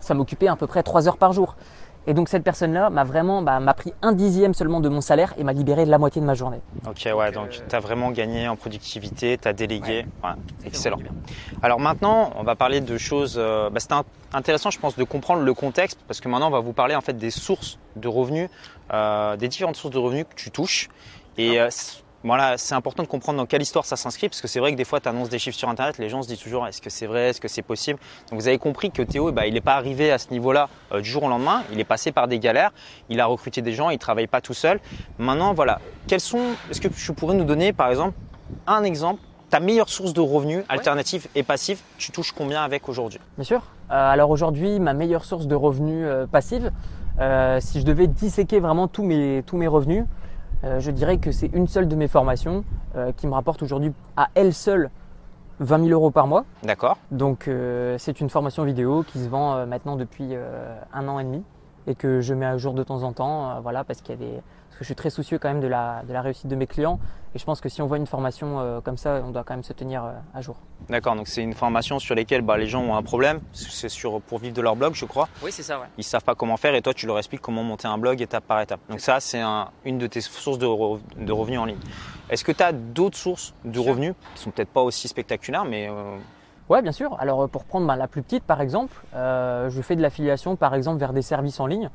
Ça 0.00 0.14
m'occupait 0.14 0.48
à 0.48 0.56
peu 0.56 0.66
près 0.66 0.82
3 0.82 1.08
heures 1.08 1.16
par 1.16 1.32
jour. 1.32 1.54
Et 2.06 2.14
donc 2.14 2.28
cette 2.28 2.44
personne-là 2.44 2.88
m'a 2.90 3.04
vraiment 3.04 3.42
bah, 3.42 3.58
m'a 3.60 3.74
pris 3.74 3.92
un 4.02 4.12
dixième 4.12 4.54
seulement 4.54 4.80
de 4.80 4.88
mon 4.88 5.00
salaire 5.00 5.34
et 5.38 5.44
m'a 5.44 5.52
libéré 5.52 5.84
de 5.84 5.90
la 5.90 5.98
moitié 5.98 6.20
de 6.20 6.26
ma 6.26 6.34
journée. 6.34 6.60
Ok, 6.88 7.08
ouais, 7.16 7.32
donc 7.32 7.48
euh, 7.48 7.64
tu 7.68 7.74
as 7.76 7.80
vraiment 7.80 8.10
gagné 8.10 8.46
en 8.48 8.56
productivité, 8.56 9.38
tu 9.40 9.48
as 9.48 9.52
délégué. 9.52 10.06
Ouais, 10.22 10.30
excellent. 10.64 10.98
Alors 11.62 11.80
maintenant, 11.80 12.30
on 12.36 12.42
va 12.44 12.54
parler 12.54 12.80
de 12.80 12.96
choses. 12.98 13.34
euh, 13.38 13.70
bah, 13.70 13.80
un- 13.90 14.04
intéressant, 14.38 14.70
je 14.70 14.78
pense, 14.78 14.96
de 14.96 15.04
comprendre 15.04 15.42
le 15.42 15.54
contexte 15.54 15.98
parce 16.06 16.20
que 16.20 16.28
maintenant, 16.28 16.48
on 16.48 16.50
va 16.50 16.60
vous 16.60 16.72
parler 16.72 16.94
en 16.94 17.00
fait 17.00 17.14
des 17.16 17.30
sources 17.30 17.78
de 17.96 18.08
revenus, 18.08 18.48
euh, 18.92 19.36
des 19.36 19.48
différentes 19.48 19.76
sources 19.76 19.94
de 19.94 19.98
revenus 19.98 20.26
que 20.28 20.34
tu 20.36 20.50
touches. 20.50 20.88
Et 21.38 21.60
euh, 21.60 21.70
c- 21.70 22.02
voilà, 22.26 22.58
c'est 22.58 22.74
important 22.74 23.02
de 23.02 23.08
comprendre 23.08 23.38
dans 23.38 23.46
quelle 23.46 23.62
histoire 23.62 23.84
ça 23.84 23.96
s'inscrit 23.96 24.28
parce 24.28 24.40
que 24.40 24.48
c'est 24.48 24.60
vrai 24.60 24.72
que 24.72 24.76
des 24.76 24.84
fois, 24.84 25.00
tu 25.00 25.08
annonces 25.08 25.28
des 25.28 25.38
chiffres 25.38 25.56
sur 25.56 25.68
Internet, 25.68 25.98
les 25.98 26.08
gens 26.08 26.22
se 26.22 26.28
disent 26.28 26.40
toujours 26.40 26.66
est-ce 26.66 26.82
que 26.82 26.90
c'est 26.90 27.06
vrai, 27.06 27.30
est-ce 27.30 27.40
que 27.40 27.48
c'est 27.48 27.62
possible? 27.62 27.98
Donc 28.30 28.40
vous 28.40 28.48
avez 28.48 28.58
compris 28.58 28.90
que 28.90 29.02
Théo, 29.02 29.32
bah, 29.32 29.46
il 29.46 29.54
n'est 29.54 29.60
pas 29.60 29.74
arrivé 29.74 30.10
à 30.12 30.18
ce 30.18 30.30
niveau-là 30.30 30.68
euh, 30.92 31.00
du 31.00 31.08
jour 31.08 31.24
au 31.24 31.28
lendemain. 31.28 31.62
Il 31.72 31.80
est 31.80 31.84
passé 31.84 32.12
par 32.12 32.28
des 32.28 32.38
galères, 32.38 32.72
il 33.08 33.20
a 33.20 33.26
recruté 33.26 33.62
des 33.62 33.72
gens, 33.72 33.90
il 33.90 33.98
travaille 33.98 34.26
pas 34.26 34.40
tout 34.40 34.54
seul. 34.54 34.80
Maintenant, 35.18 35.54
voilà, 35.54 35.80
quels 36.06 36.20
sont 36.20 36.54
Est-ce 36.70 36.80
que 36.80 36.88
tu 36.88 37.12
pourrais 37.12 37.34
nous 37.34 37.44
donner, 37.44 37.72
par 37.72 37.90
exemple, 37.90 38.14
un 38.66 38.84
exemple, 38.84 39.20
ta 39.50 39.60
meilleure 39.60 39.88
source 39.88 40.12
de 40.12 40.20
revenus 40.20 40.64
alternative 40.68 41.28
et 41.34 41.42
passif, 41.42 41.82
tu 41.98 42.10
touches 42.12 42.32
combien 42.32 42.62
avec 42.62 42.88
aujourd'hui? 42.88 43.20
Bien 43.36 43.44
sûr. 43.44 43.62
Euh, 43.90 44.12
alors 44.12 44.30
aujourd'hui, 44.30 44.80
ma 44.80 44.92
meilleure 44.92 45.24
source 45.24 45.46
de 45.46 45.54
revenus 45.54 46.04
euh, 46.04 46.26
passifs, 46.26 46.64
euh, 47.20 47.58
si 47.60 47.80
je 47.80 47.84
devais 47.84 48.06
disséquer 48.06 48.60
vraiment 48.60 48.88
tous 48.88 49.04
mes, 49.04 49.42
tous 49.46 49.56
mes 49.56 49.68
revenus, 49.68 50.04
je 50.62 50.90
dirais 50.90 51.18
que 51.18 51.32
c'est 51.32 51.48
une 51.52 51.66
seule 51.66 51.88
de 51.88 51.96
mes 51.96 52.08
formations 52.08 52.64
qui 53.16 53.26
me 53.26 53.34
rapporte 53.34 53.62
aujourd'hui 53.62 53.92
à 54.16 54.28
elle 54.34 54.52
seule 54.54 54.90
20 55.60 55.84
000 55.84 55.90
euros 55.90 56.10
par 56.10 56.26
mois. 56.26 56.44
D'accord. 56.62 56.98
Donc 57.10 57.48
c'est 57.98 58.20
une 58.20 58.30
formation 58.30 58.64
vidéo 58.64 59.04
qui 59.06 59.18
se 59.18 59.28
vend 59.28 59.66
maintenant 59.66 59.96
depuis 59.96 60.34
un 60.92 61.08
an 61.08 61.18
et 61.18 61.24
demi 61.24 61.42
et 61.86 61.94
que 61.94 62.20
je 62.20 62.34
mets 62.34 62.46
à 62.46 62.56
jour 62.58 62.74
de 62.74 62.82
temps 62.82 63.02
en 63.02 63.12
temps, 63.12 63.60
voilà, 63.60 63.84
parce 63.84 64.00
qu'il 64.00 64.14
y 64.14 64.18
a 64.18 64.20
des, 64.20 64.42
parce 64.76 64.80
que 64.80 64.84
je 64.84 64.88
suis 64.88 64.94
très 64.94 65.08
soucieux 65.08 65.38
quand 65.38 65.48
même 65.48 65.60
de 65.60 65.68
la, 65.68 66.02
de 66.06 66.12
la 66.12 66.20
réussite 66.20 66.48
de 66.48 66.54
mes 66.54 66.66
clients. 66.66 67.00
Et 67.34 67.38
je 67.38 67.44
pense 67.46 67.62
que 67.62 67.70
si 67.70 67.80
on 67.80 67.86
voit 67.86 67.96
une 67.96 68.06
formation 68.06 68.60
euh, 68.60 68.82
comme 68.82 68.98
ça, 68.98 69.22
on 69.24 69.30
doit 69.30 69.42
quand 69.42 69.54
même 69.54 69.62
se 69.62 69.72
tenir 69.72 70.04
euh, 70.04 70.12
à 70.34 70.42
jour. 70.42 70.56
D'accord, 70.90 71.16
donc 71.16 71.28
c'est 71.28 71.42
une 71.42 71.54
formation 71.54 71.98
sur 71.98 72.14
laquelle 72.14 72.42
bah, 72.42 72.58
les 72.58 72.66
gens 72.66 72.82
ont 72.82 72.94
un 72.94 73.02
problème. 73.02 73.40
C'est 73.54 73.88
sur 73.88 74.20
pour 74.20 74.38
vivre 74.38 74.54
de 74.54 74.60
leur 74.60 74.76
blog, 74.76 74.92
je 74.92 75.06
crois. 75.06 75.28
Oui, 75.42 75.50
c'est 75.50 75.62
ça, 75.62 75.80
ouais. 75.80 75.86
Ils 75.96 76.04
savent 76.04 76.24
pas 76.24 76.34
comment 76.34 76.58
faire 76.58 76.74
et 76.74 76.82
toi, 76.82 76.92
tu 76.92 77.06
leur 77.06 77.16
expliques 77.16 77.40
comment 77.40 77.62
monter 77.62 77.88
un 77.88 77.96
blog 77.96 78.20
étape 78.20 78.44
par 78.44 78.60
étape. 78.60 78.80
Donc 78.90 79.00
ça, 79.00 79.18
c'est 79.18 79.40
une 79.86 79.96
de 79.96 80.06
tes 80.06 80.20
sources 80.20 80.58
de, 80.58 80.66
de 80.66 81.32
revenus 81.32 81.58
en 81.58 81.64
ligne. 81.64 81.78
Est-ce 82.28 82.44
que 82.44 82.52
tu 82.52 82.62
as 82.62 82.72
d'autres 82.72 83.16
sources 83.16 83.54
de 83.64 83.80
revenus 83.80 84.12
qui 84.34 84.42
sont 84.42 84.50
peut-être 84.50 84.68
pas 84.68 84.82
aussi 84.82 85.08
spectaculaires, 85.08 85.64
mais 85.64 85.88
euh... 85.88 86.18
Ouais, 86.68 86.82
bien 86.82 86.92
sûr. 86.92 87.16
Alors 87.18 87.48
pour 87.48 87.64
prendre 87.64 87.86
bah, 87.86 87.96
la 87.96 88.08
plus 88.08 88.22
petite, 88.22 88.44
par 88.44 88.60
exemple, 88.60 88.94
je 89.14 89.80
fais 89.82 89.96
de 89.96 90.02
l'affiliation, 90.02 90.54
par 90.54 90.74
exemple, 90.74 90.98
vers 91.00 91.14
des 91.14 91.22
services 91.22 91.60
en 91.60 91.66
ligne. 91.66 91.88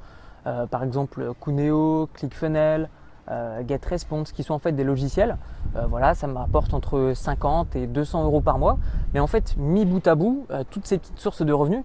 Euh, 0.48 0.66
par 0.66 0.84
exemple 0.84 1.34
Cuneo, 1.40 2.10
ClickFunnels, 2.14 2.90
euh, 3.30 3.62
GetResponse, 3.68 4.32
qui 4.32 4.44
sont 4.44 4.54
en 4.54 4.60
fait 4.60 4.72
des 4.72 4.84
logiciels. 4.84 5.38
Euh, 5.76 5.86
voilà, 5.88 6.16
ça 6.16 6.28
me 6.28 6.36
rapporte 6.36 6.74
entre 6.74 7.14
50 7.14 7.76
et 7.76 7.88
200 7.88 8.24
euros 8.24 8.42
par 8.42 8.58
mois. 8.58 8.78
Mais 9.14 9.20
en 9.20 9.28
fait, 9.28 9.56
mis 9.58 9.86
bout 9.86 10.06
à 10.08 10.16
bout, 10.16 10.48
toutes 10.70 10.88
ces 10.88 10.98
petites 10.98 11.20
sources 11.20 11.44
de 11.44 11.54
revenus, 11.54 11.84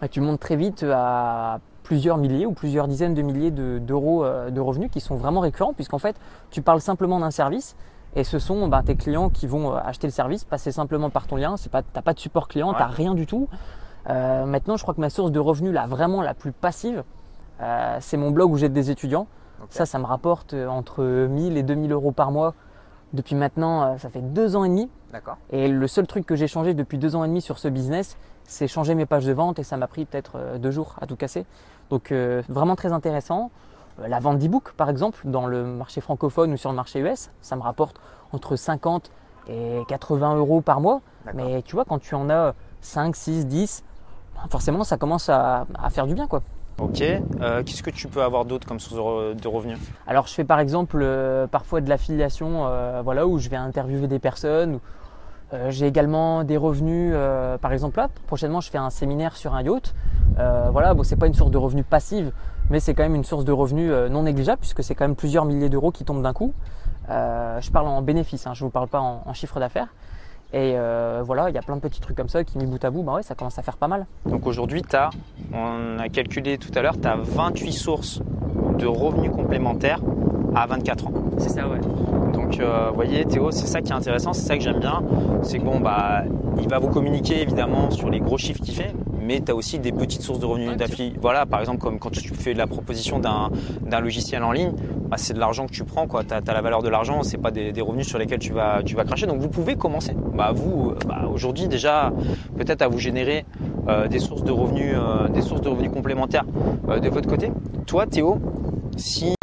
bah, 0.00 0.08
tu 0.08 0.20
montes 0.20 0.40
très 0.40 0.56
vite 0.56 0.84
à 0.88 1.58
plusieurs 1.82 2.16
milliers 2.16 2.46
ou 2.46 2.52
plusieurs 2.52 2.88
dizaines 2.88 3.14
de 3.14 3.22
milliers 3.22 3.50
d'euros 3.50 4.24
de, 4.24 4.60
revenus 4.60 4.90
qui 4.90 5.00
sont 5.00 5.16
vraiment 5.16 5.40
récurrents, 5.40 5.72
puisqu'en 5.72 5.98
fait, 5.98 6.16
tu 6.50 6.62
parles 6.62 6.80
simplement 6.80 7.20
d'un 7.20 7.30
service. 7.30 7.76
Et 8.14 8.24
ce 8.24 8.38
sont 8.38 8.66
bah, 8.68 8.82
tes 8.84 8.96
clients 8.96 9.28
qui 9.28 9.46
vont 9.46 9.74
acheter 9.74 10.06
le 10.06 10.12
service, 10.12 10.44
passer 10.44 10.72
simplement 10.72 11.10
par 11.10 11.26
ton 11.26 11.36
lien. 11.36 11.56
Tu 11.56 11.68
n'as 11.72 12.02
pas 12.02 12.14
de 12.14 12.18
support 12.18 12.48
client, 12.48 12.72
tu 12.72 12.80
n'as 12.80 12.86
rien 12.86 13.14
du 13.14 13.26
tout. 13.26 13.48
maintenant, 14.06 14.76
je 14.76 14.82
crois 14.82 14.94
que 14.94 15.00
ma 15.00 15.10
source 15.10 15.32
de 15.32 15.40
revenus, 15.40 15.72
là, 15.72 15.86
vraiment 15.86 16.22
la 16.22 16.34
plus 16.34 16.52
passive, 16.52 17.04
euh, 17.60 17.98
c'est 18.00 18.16
mon 18.16 18.30
blog 18.30 18.50
où 18.50 18.56
j'aide 18.56 18.72
des 18.72 18.90
étudiants. 18.90 19.26
Ça, 19.70 19.86
ça 19.86 19.98
me 19.98 20.04
rapporte 20.04 20.54
euh, 20.54 20.68
entre 20.68 21.02
1000 21.02 21.56
et 21.56 21.62
2000 21.62 21.92
euros 21.92 22.12
par 22.12 22.30
mois. 22.30 22.54
Depuis 23.12 23.34
maintenant, 23.34 23.82
euh, 23.82 23.98
ça 23.98 24.10
fait 24.10 24.20
deux 24.20 24.54
ans 24.54 24.64
et 24.64 24.68
demi. 24.68 24.90
D'accord. 25.12 25.38
Et 25.50 25.68
le 25.68 25.88
seul 25.88 26.06
truc 26.06 26.26
que 26.26 26.36
j'ai 26.36 26.46
changé 26.46 26.74
depuis 26.74 26.98
deux 26.98 27.16
ans 27.16 27.24
et 27.24 27.28
demi 27.28 27.40
sur 27.40 27.58
ce 27.58 27.68
business, 27.68 28.18
c'est 28.44 28.68
changer 28.68 28.94
mes 28.94 29.06
pages 29.06 29.24
de 29.24 29.32
vente 29.32 29.58
et 29.58 29.62
ça 29.62 29.76
m'a 29.76 29.86
pris 29.86 30.04
peut-être 30.04 30.58
deux 30.58 30.70
jours 30.70 30.94
à 31.00 31.06
tout 31.06 31.16
casser. 31.16 31.46
Donc 31.90 32.12
vraiment 32.48 32.76
très 32.76 32.92
intéressant. 32.92 33.50
La 33.98 34.20
vente 34.20 34.38
d'e-book, 34.38 34.72
par 34.76 34.90
exemple, 34.90 35.20
dans 35.24 35.46
le 35.46 35.64
marché 35.64 36.00
francophone 36.00 36.52
ou 36.52 36.56
sur 36.56 36.70
le 36.70 36.76
marché 36.76 37.00
US, 37.00 37.30
ça 37.40 37.56
me 37.56 37.62
rapporte 37.62 37.98
entre 38.32 38.54
50 38.54 39.10
et 39.48 39.80
80 39.88 40.36
euros 40.36 40.60
par 40.60 40.80
mois. 40.80 41.00
Mais 41.34 41.62
tu 41.62 41.74
vois, 41.74 41.84
quand 41.84 41.98
tu 41.98 42.14
en 42.14 42.28
as 42.30 42.54
5, 42.82 43.16
6, 43.16 43.46
10, 43.46 43.84
forcément, 44.50 44.84
ça 44.84 44.96
commence 44.96 45.28
à, 45.28 45.66
à 45.82 45.90
faire 45.90 46.06
du 46.06 46.14
bien. 46.14 46.26
quoi. 46.26 46.42
Ok. 46.78 47.00
Euh, 47.00 47.62
qu'est-ce 47.62 47.82
que 47.82 47.90
tu 47.90 48.06
peux 48.06 48.22
avoir 48.22 48.44
d'autre 48.44 48.66
comme 48.66 48.80
source 48.80 49.34
de 49.34 49.48
revenus? 49.48 49.78
Alors, 50.06 50.26
je 50.26 50.34
fais 50.34 50.44
par 50.44 50.60
exemple 50.60 50.98
euh, 51.00 51.46
parfois 51.46 51.80
de 51.80 51.88
l'affiliation, 51.88 52.66
euh, 52.66 53.00
voilà, 53.02 53.26
où 53.26 53.38
je 53.38 53.48
vais 53.48 53.56
interviewer 53.56 54.08
des 54.08 54.18
personnes. 54.18 54.80
j'ai 55.68 55.86
également 55.86 56.44
des 56.44 56.56
revenus, 56.56 57.14
par 57.62 57.72
exemple 57.72 57.98
là, 57.98 58.08
prochainement, 58.26 58.60
je 58.60 58.68
fais 58.68 58.78
un 58.78 58.90
séminaire 58.90 59.36
sur 59.36 59.54
un 59.54 59.62
yacht. 59.62 59.94
voilà, 60.72 60.92
bon, 60.92 61.02
c'est 61.04 61.16
pas 61.16 61.28
une 61.28 61.34
source 61.34 61.52
de 61.52 61.58
revenus 61.58 61.84
passive, 61.88 62.32
mais 62.68 62.80
c'est 62.80 62.94
quand 62.94 63.04
même 63.04 63.14
une 63.14 63.24
source 63.24 63.44
de 63.44 63.52
revenus 63.52 63.92
non 64.10 64.24
négligeable 64.24 64.58
puisque 64.58 64.82
c'est 64.82 64.96
quand 64.96 65.04
même 65.04 65.16
plusieurs 65.16 65.44
milliers 65.44 65.68
d'euros 65.68 65.92
qui 65.92 66.04
tombent 66.04 66.22
d'un 66.22 66.32
coup. 66.32 66.52
je 67.08 67.70
parle 67.70 67.86
en 67.86 68.02
bénéfice, 68.02 68.46
hein, 68.46 68.54
je 68.54 68.64
ne 68.64 68.66
vous 68.66 68.72
parle 68.72 68.88
pas 68.88 69.00
en 69.00 69.32
chiffre 69.34 69.60
d'affaires. 69.60 69.88
Et 70.52 70.74
euh, 70.76 71.22
voilà, 71.24 71.50
il 71.50 71.54
y 71.54 71.58
a 71.58 71.62
plein 71.62 71.76
de 71.76 71.80
petits 71.80 72.00
trucs 72.00 72.16
comme 72.16 72.28
ça 72.28 72.44
qui, 72.44 72.56
mis 72.58 72.66
bout 72.66 72.82
à 72.84 72.90
bout, 72.90 73.02
bah 73.02 73.14
ouais, 73.14 73.22
ça 73.22 73.34
commence 73.34 73.58
à 73.58 73.62
faire 73.62 73.76
pas 73.76 73.88
mal. 73.88 74.06
Donc 74.26 74.46
aujourd'hui, 74.46 74.82
tu 74.82 74.94
as, 74.96 75.10
on 75.52 75.98
a 75.98 76.08
calculé 76.08 76.56
tout 76.56 76.70
à 76.76 76.82
l'heure, 76.82 77.00
tu 77.00 77.08
as 77.08 77.16
28 77.16 77.72
sources 77.72 78.22
de 78.78 78.86
revenus 78.86 79.30
complémentaires 79.32 80.00
à 80.54 80.66
24 80.66 81.06
ans. 81.08 81.12
C'est 81.38 81.50
ça, 81.50 81.68
ouais. 81.68 81.80
Donc, 82.46 82.60
euh, 82.60 82.90
vous 82.90 82.94
voyez, 82.94 83.24
Théo, 83.24 83.50
c'est 83.50 83.66
ça 83.66 83.82
qui 83.82 83.90
est 83.90 83.94
intéressant, 83.94 84.32
c'est 84.32 84.46
ça 84.46 84.56
que 84.56 84.62
j'aime 84.62 84.78
bien. 84.78 85.02
C'est 85.42 85.58
que 85.58 85.64
bon, 85.64 85.80
bah, 85.80 86.22
il 86.60 86.68
va 86.68 86.78
vous 86.78 86.86
communiquer 86.86 87.42
évidemment 87.42 87.90
sur 87.90 88.08
les 88.08 88.20
gros 88.20 88.38
chiffres 88.38 88.60
qu'il 88.60 88.74
fait, 88.74 88.94
mais 89.20 89.40
tu 89.40 89.50
as 89.50 89.54
aussi 89.56 89.80
des 89.80 89.90
petites 89.90 90.22
sources 90.22 90.38
de 90.38 90.46
revenus 90.46 90.76
d'affiliés. 90.76 91.14
Voilà, 91.20 91.44
par 91.44 91.58
exemple, 91.58 91.78
comme 91.78 91.98
quand 91.98 92.10
tu 92.10 92.32
fais 92.34 92.54
la 92.54 92.68
proposition 92.68 93.18
d'un 93.18 94.00
logiciel 94.00 94.44
en 94.44 94.52
ligne, 94.52 94.70
bah, 95.08 95.16
c'est 95.18 95.34
de 95.34 95.40
l'argent 95.40 95.66
que 95.66 95.72
tu 95.72 95.82
prends, 95.82 96.06
tu 96.06 96.16
as, 96.16 96.52
la 96.52 96.60
valeur 96.60 96.84
de 96.84 96.88
l'argent, 96.88 97.24
c'est 97.24 97.36
pas 97.36 97.50
des, 97.50 97.72
revenus 97.80 98.06
sur 98.06 98.18
lesquels 98.18 98.38
tu 98.38 98.52
vas, 98.52 98.80
tu 98.84 98.94
vas 98.94 99.02
cracher. 99.02 99.26
Donc 99.26 99.40
vous 99.40 99.48
pouvez 99.48 99.74
commencer. 99.74 100.14
Bah, 100.32 100.52
vous, 100.54 100.92
bah, 101.04 101.28
aujourd'hui 101.28 101.66
déjà, 101.66 102.12
peut-être 102.56 102.82
à 102.82 102.86
vous 102.86 102.98
générer 102.98 103.44
euh, 103.88 104.06
des 104.06 104.20
sources 104.20 104.44
de 104.44 104.52
revenus, 104.52 104.94
euh, 104.94 105.26
des 105.26 105.42
sources 105.42 105.62
de 105.62 105.68
revenus 105.68 105.90
complémentaires 105.90 106.44
euh, 106.88 107.00
de 107.00 107.08
votre 107.08 107.28
côté. 107.28 107.50
Toi, 107.86 108.06
Théo, 108.06 108.38
si 108.96 109.34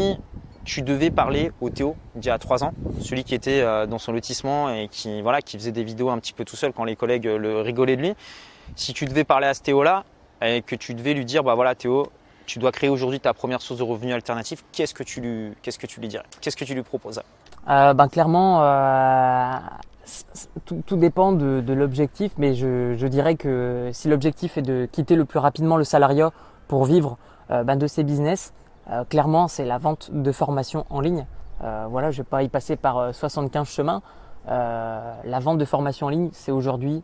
tu 0.66 0.82
devais 0.82 1.12
parler 1.12 1.52
au 1.62 1.70
Théo 1.70 1.96
d'il 2.16 2.28
y 2.28 2.32
a 2.32 2.38
trois 2.38 2.64
ans, 2.64 2.74
celui 3.00 3.24
qui 3.24 3.36
était 3.36 3.62
dans 3.88 3.98
son 3.98 4.14
lotissement 4.14 4.70
et 4.70 4.88
qui, 4.90 5.22
voilà, 5.22 5.42
qui 5.42 5.58
faisait 5.58 5.72
des 5.72 5.84
vidéos 5.84 6.10
un 6.10 6.18
petit 6.20 6.34
peu 6.34 6.46
tout 6.46 6.56
seul 6.56 6.72
quand 6.74 6.84
les 6.84 6.96
collègues 6.96 7.26
le 7.26 7.62
rigolaient 7.62 7.98
de 7.98 8.02
lui, 8.02 8.14
si 8.76 8.94
tu 8.94 9.06
devais 9.06 9.24
parler 9.24 9.48
à 9.48 9.54
ce 9.54 9.62
Théo-là 9.62 10.04
et 10.42 10.62
que 10.62 10.76
tu 10.76 10.94
devais 10.94 11.14
lui 11.14 11.26
dire, 11.26 11.44
bah 11.44 11.56
voilà 11.56 11.76
Théo, 11.76 12.08
tu 12.46 12.60
dois 12.60 12.72
créer 12.72 12.90
aujourd'hui 12.90 13.20
ta 13.20 13.34
première 13.34 13.62
source 13.62 13.80
de 13.80 13.84
revenus 13.84 14.14
alternative, 14.14 14.62
qu'est-ce 14.72 14.94
que 14.94 15.04
tu 15.04 15.22
lui, 15.22 15.54
qu'est-ce 15.62 15.80
que 15.80 15.88
tu 15.88 16.00
lui 16.00 16.10
Qu'est-ce 16.42 16.58
que 16.58 16.66
tu 16.66 16.74
lui 16.74 16.84
proposes 16.84 17.22
euh, 17.70 17.94
ben, 17.94 18.08
Clairement, 18.08 18.64
euh, 18.64 19.58
tout, 20.66 20.98
dépend 20.98 21.32
de, 21.32 21.74
l'objectif, 21.74 22.34
mais 22.38 22.54
je, 22.54 23.08
dirais 23.08 23.36
que 23.36 23.90
si 23.94 24.08
l'objectif 24.08 24.58
est 24.58 24.62
de 24.62 24.88
quitter 24.92 25.16
le 25.16 25.26
plus 25.26 25.40
rapidement 25.40 25.78
le 25.78 25.84
salariat 25.84 26.32
pour 26.68 26.86
vivre 26.86 27.18
euh, 27.52 27.64
ben, 27.64 27.76
de 27.76 27.88
ses 27.88 28.04
business, 28.04 28.54
clairement 29.10 29.48
c'est 29.48 29.66
la 29.66 29.78
vente 29.78 30.12
de 30.12 30.32
formation 30.32 30.86
en 30.90 31.00
ligne. 31.00 31.26
voilà, 31.62 32.12
je 32.12 32.20
ne 32.20 32.24
vais 32.24 32.30
pas 32.30 32.44
y 32.44 32.50
passer 32.50 32.76
par 32.76 33.14
75 33.14 33.68
chemins. 33.68 34.02
la 34.48 35.40
vente 35.42 35.58
de 35.58 35.66
formation 35.66 36.08
en 36.08 36.10
ligne, 36.10 36.30
c'est 36.34 36.52
aujourd'hui 36.52 37.04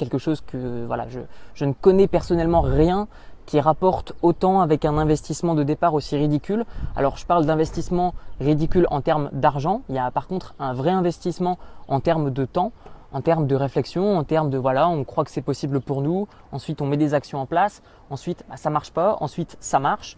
quelque 0.00 0.18
chose 0.18 0.40
que 0.40 0.86
voilà, 0.86 1.06
je, 1.54 1.64
ne 1.64 1.72
connais 1.72 2.08
personnellement 2.08 2.62
rien 2.62 3.06
qui 3.44 3.60
rapporte 3.60 4.14
autant 4.22 4.62
avec 4.62 4.86
un 4.86 4.96
investissement 4.96 5.54
de 5.54 5.62
départ 5.62 5.92
aussi 5.92 6.16
ridicule. 6.16 6.64
Alors 6.96 7.18
je 7.18 7.26
parle 7.26 7.44
d'investissement 7.44 8.14
ridicule 8.40 8.86
en 8.90 9.02
termes 9.02 9.28
d'argent, 9.32 9.82
il 9.90 9.96
y 9.96 9.98
a 9.98 10.10
par 10.10 10.26
contre 10.26 10.54
un 10.58 10.72
vrai 10.72 10.90
investissement 10.90 11.58
en 11.86 12.00
termes 12.00 12.30
de 12.30 12.44
temps, 12.46 12.72
en 13.12 13.20
termes 13.20 13.46
de 13.46 13.54
réflexion, 13.54 14.16
en 14.16 14.24
termes 14.24 14.48
de 14.48 14.56
voilà, 14.56 14.88
on 14.88 15.04
croit 15.04 15.24
que 15.24 15.30
c'est 15.30 15.42
possible 15.42 15.80
pour 15.80 16.00
nous, 16.00 16.28
ensuite 16.52 16.80
on 16.80 16.86
met 16.86 16.96
des 16.96 17.12
actions 17.12 17.38
en 17.38 17.46
place, 17.46 17.82
ensuite 18.08 18.42
bah, 18.48 18.56
ça 18.56 18.70
marche 18.70 18.92
pas, 18.92 19.18
ensuite 19.20 19.58
ça 19.60 19.80
marche. 19.80 20.16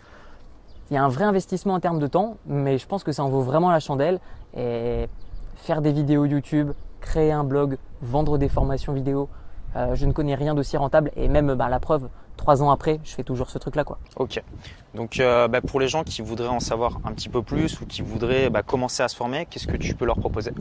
Il 0.90 0.94
y 0.94 0.96
a 0.96 1.04
un 1.04 1.08
vrai 1.08 1.24
investissement 1.24 1.74
en 1.74 1.80
termes 1.80 1.98
de 1.98 2.06
temps, 2.06 2.36
mais 2.46 2.78
je 2.78 2.86
pense 2.86 3.02
que 3.02 3.12
ça 3.12 3.24
en 3.24 3.28
vaut 3.28 3.42
vraiment 3.42 3.70
la 3.70 3.80
chandelle. 3.80 4.20
Et 4.56 5.08
faire 5.56 5.80
des 5.80 5.92
vidéos 5.92 6.24
YouTube, 6.24 6.72
créer 7.00 7.32
un 7.32 7.44
blog, 7.44 7.78
vendre 8.02 8.36
des 8.36 8.48
formations 8.48 8.92
vidéo, 8.92 9.28
euh, 9.76 9.94
je 9.94 10.06
ne 10.06 10.12
connais 10.12 10.34
rien 10.34 10.54
d'aussi 10.54 10.76
rentable 10.76 11.10
et 11.16 11.28
même 11.28 11.54
bah, 11.54 11.68
la 11.68 11.80
preuve, 11.80 12.08
trois 12.36 12.62
ans 12.62 12.70
après, 12.70 13.00
je 13.04 13.14
fais 13.14 13.22
toujours 13.22 13.48
ce 13.48 13.58
truc-là. 13.58 13.84
Quoi. 13.84 13.98
Ok. 14.16 14.42
Donc 14.94 15.18
euh, 15.18 15.48
bah, 15.48 15.60
pour 15.60 15.80
les 15.80 15.88
gens 15.88 16.04
qui 16.04 16.20
voudraient 16.20 16.48
en 16.48 16.60
savoir 16.60 16.98
un 17.04 17.12
petit 17.12 17.28
peu 17.28 17.42
plus 17.42 17.80
ou 17.80 17.86
qui 17.86 18.02
voudraient 18.02 18.50
bah, 18.50 18.62
commencer 18.62 19.02
à 19.02 19.08
se 19.08 19.16
former, 19.16 19.46
qu'est-ce 19.46 19.66
que 19.66 19.76
tu 19.76 19.94
peux 19.94 20.04
leur 20.04 20.18
proposer? 20.18 20.52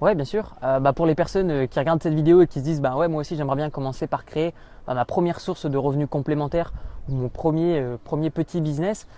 Ouais, 0.00 0.14
bien 0.14 0.24
sûr. 0.24 0.54
Euh, 0.62 0.80
bah, 0.80 0.92
pour 0.92 1.06
les 1.06 1.14
personnes 1.14 1.68
qui 1.68 1.78
regardent 1.78 2.02
cette 2.02 2.14
vidéo 2.14 2.42
et 2.42 2.46
qui 2.46 2.58
se 2.58 2.64
disent, 2.64 2.80
bah 2.80 2.96
ouais, 2.96 3.08
moi 3.08 3.20
aussi 3.20 3.36
j'aimerais 3.36 3.56
bien 3.56 3.70
commencer 3.70 4.06
par 4.06 4.24
créer 4.24 4.52
ma 4.88 5.04
première 5.04 5.40
source 5.40 5.66
de 5.66 5.78
revenus 5.78 6.06
complémentaires 6.08 6.72
ou 7.08 7.14
mon 7.14 7.28
premier, 7.28 7.84
premier 8.04 8.30
petit 8.30 8.60
business, 8.60 9.08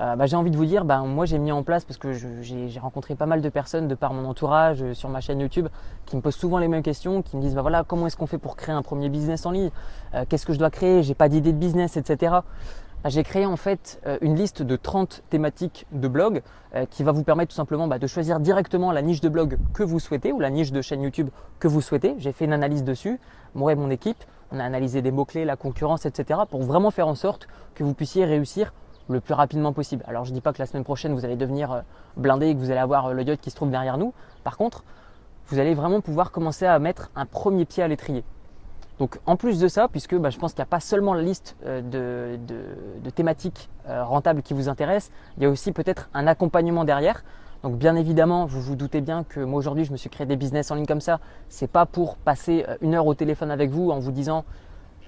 euh, 0.00 0.16
bah, 0.16 0.26
j'ai 0.26 0.36
envie 0.36 0.50
de 0.50 0.56
vous 0.56 0.64
dire, 0.64 0.84
bah, 0.84 1.00
moi 1.00 1.26
j'ai 1.26 1.38
mis 1.38 1.52
en 1.52 1.62
place 1.62 1.84
parce 1.84 1.98
que 1.98 2.12
j'ai 2.12 2.78
rencontré 2.80 3.14
pas 3.14 3.26
mal 3.26 3.42
de 3.42 3.48
personnes 3.48 3.88
de 3.88 3.94
par 3.94 4.14
mon 4.14 4.28
entourage 4.28 4.82
euh, 4.82 4.94
sur 4.94 5.08
ma 5.08 5.20
chaîne 5.20 5.40
YouTube 5.40 5.68
qui 6.06 6.16
me 6.16 6.22
posent 6.22 6.36
souvent 6.36 6.58
les 6.58 6.68
mêmes 6.68 6.82
questions, 6.82 7.22
qui 7.22 7.36
me 7.36 7.42
disent 7.42 7.54
bah 7.54 7.62
voilà 7.62 7.84
comment 7.86 8.06
est-ce 8.06 8.16
qu'on 8.16 8.26
fait 8.26 8.38
pour 8.38 8.56
créer 8.56 8.74
un 8.74 8.82
premier 8.82 9.08
business 9.08 9.44
en 9.44 9.50
ligne, 9.50 9.70
euh, 10.14 10.24
qu'est-ce 10.28 10.46
que 10.46 10.52
je 10.52 10.58
dois 10.58 10.70
créer, 10.70 11.02
j'ai 11.02 11.14
pas 11.14 11.28
d'idée 11.28 11.52
de 11.52 11.58
business, 11.58 11.96
etc. 11.96 12.36
J'ai 13.04 13.24
créé 13.24 13.46
en 13.46 13.56
fait 13.56 14.00
une 14.20 14.36
liste 14.36 14.62
de 14.62 14.76
30 14.76 15.24
thématiques 15.28 15.86
de 15.90 16.06
blog 16.06 16.40
qui 16.90 17.02
va 17.02 17.10
vous 17.10 17.24
permettre 17.24 17.50
tout 17.50 17.56
simplement 17.56 17.88
de 17.88 18.06
choisir 18.06 18.38
directement 18.38 18.92
la 18.92 19.02
niche 19.02 19.20
de 19.20 19.28
blog 19.28 19.58
que 19.74 19.82
vous 19.82 19.98
souhaitez 19.98 20.30
ou 20.30 20.38
la 20.38 20.50
niche 20.50 20.70
de 20.70 20.80
chaîne 20.80 21.02
YouTube 21.02 21.28
que 21.58 21.66
vous 21.66 21.80
souhaitez. 21.80 22.14
J'ai 22.18 22.30
fait 22.30 22.44
une 22.44 22.52
analyse 22.52 22.84
dessus, 22.84 23.18
moi 23.56 23.72
et 23.72 23.74
mon 23.74 23.90
équipe, 23.90 24.22
on 24.52 24.60
a 24.60 24.64
analysé 24.64 25.02
des 25.02 25.10
mots-clés, 25.10 25.44
la 25.44 25.56
concurrence, 25.56 26.06
etc. 26.06 26.42
pour 26.48 26.62
vraiment 26.62 26.92
faire 26.92 27.08
en 27.08 27.16
sorte 27.16 27.48
que 27.74 27.82
vous 27.82 27.92
puissiez 27.92 28.24
réussir 28.24 28.72
le 29.12 29.20
plus 29.20 29.34
rapidement 29.34 29.72
possible. 29.72 30.04
Alors 30.08 30.24
je 30.24 30.30
ne 30.30 30.34
dis 30.34 30.40
pas 30.40 30.52
que 30.52 30.58
la 30.58 30.66
semaine 30.66 30.84
prochaine 30.84 31.14
vous 31.14 31.24
allez 31.24 31.36
devenir 31.36 31.72
euh, 31.72 31.80
blindé 32.16 32.48
et 32.48 32.54
que 32.54 32.58
vous 32.58 32.70
allez 32.70 32.80
avoir 32.80 33.06
euh, 33.06 33.12
le 33.12 33.22
yacht 33.22 33.40
qui 33.40 33.50
se 33.50 33.56
trouve 33.56 33.70
derrière 33.70 33.98
nous. 33.98 34.12
Par 34.44 34.56
contre, 34.56 34.84
vous 35.48 35.58
allez 35.58 35.74
vraiment 35.74 36.00
pouvoir 36.00 36.30
commencer 36.30 36.66
à 36.66 36.78
mettre 36.78 37.10
un 37.14 37.26
premier 37.26 37.64
pied 37.64 37.82
à 37.82 37.88
l'étrier. 37.88 38.24
Donc 38.98 39.18
en 39.26 39.36
plus 39.36 39.58
de 39.58 39.68
ça, 39.68 39.88
puisque 39.88 40.14
bah, 40.16 40.30
je 40.30 40.38
pense 40.38 40.52
qu'il 40.52 40.60
n'y 40.60 40.64
a 40.64 40.66
pas 40.66 40.80
seulement 40.80 41.14
la 41.14 41.22
liste 41.22 41.56
euh, 41.66 42.38
de, 43.00 43.10
thématiques 43.10 43.68
euh, 43.88 44.04
rentables 44.04 44.42
qui 44.42 44.54
vous 44.54 44.68
intéressent, 44.68 45.10
il 45.36 45.42
y 45.42 45.46
a 45.46 45.50
aussi 45.50 45.72
peut-être 45.72 46.08
un 46.14 46.26
accompagnement 46.26 46.84
derrière. 46.84 47.24
Donc 47.62 47.76
bien 47.76 47.96
évidemment, 47.96 48.46
vous 48.46 48.60
vous 48.60 48.76
doutez 48.76 49.00
bien 49.00 49.24
que 49.24 49.40
moi 49.40 49.58
aujourd'hui 49.58 49.84
je 49.84 49.92
me 49.92 49.96
suis 49.96 50.10
créé 50.10 50.26
des 50.26 50.36
business 50.36 50.70
en 50.70 50.74
ligne 50.74 50.86
comme 50.86 51.00
ça. 51.00 51.20
C'est 51.48 51.70
pas 51.70 51.86
pour 51.86 52.16
passer 52.16 52.64
une 52.80 52.94
heure 52.94 53.06
au 53.06 53.14
téléphone 53.14 53.50
avec 53.50 53.70
vous 53.70 53.90
en 53.90 54.00
vous 54.00 54.10
disant 54.10 54.44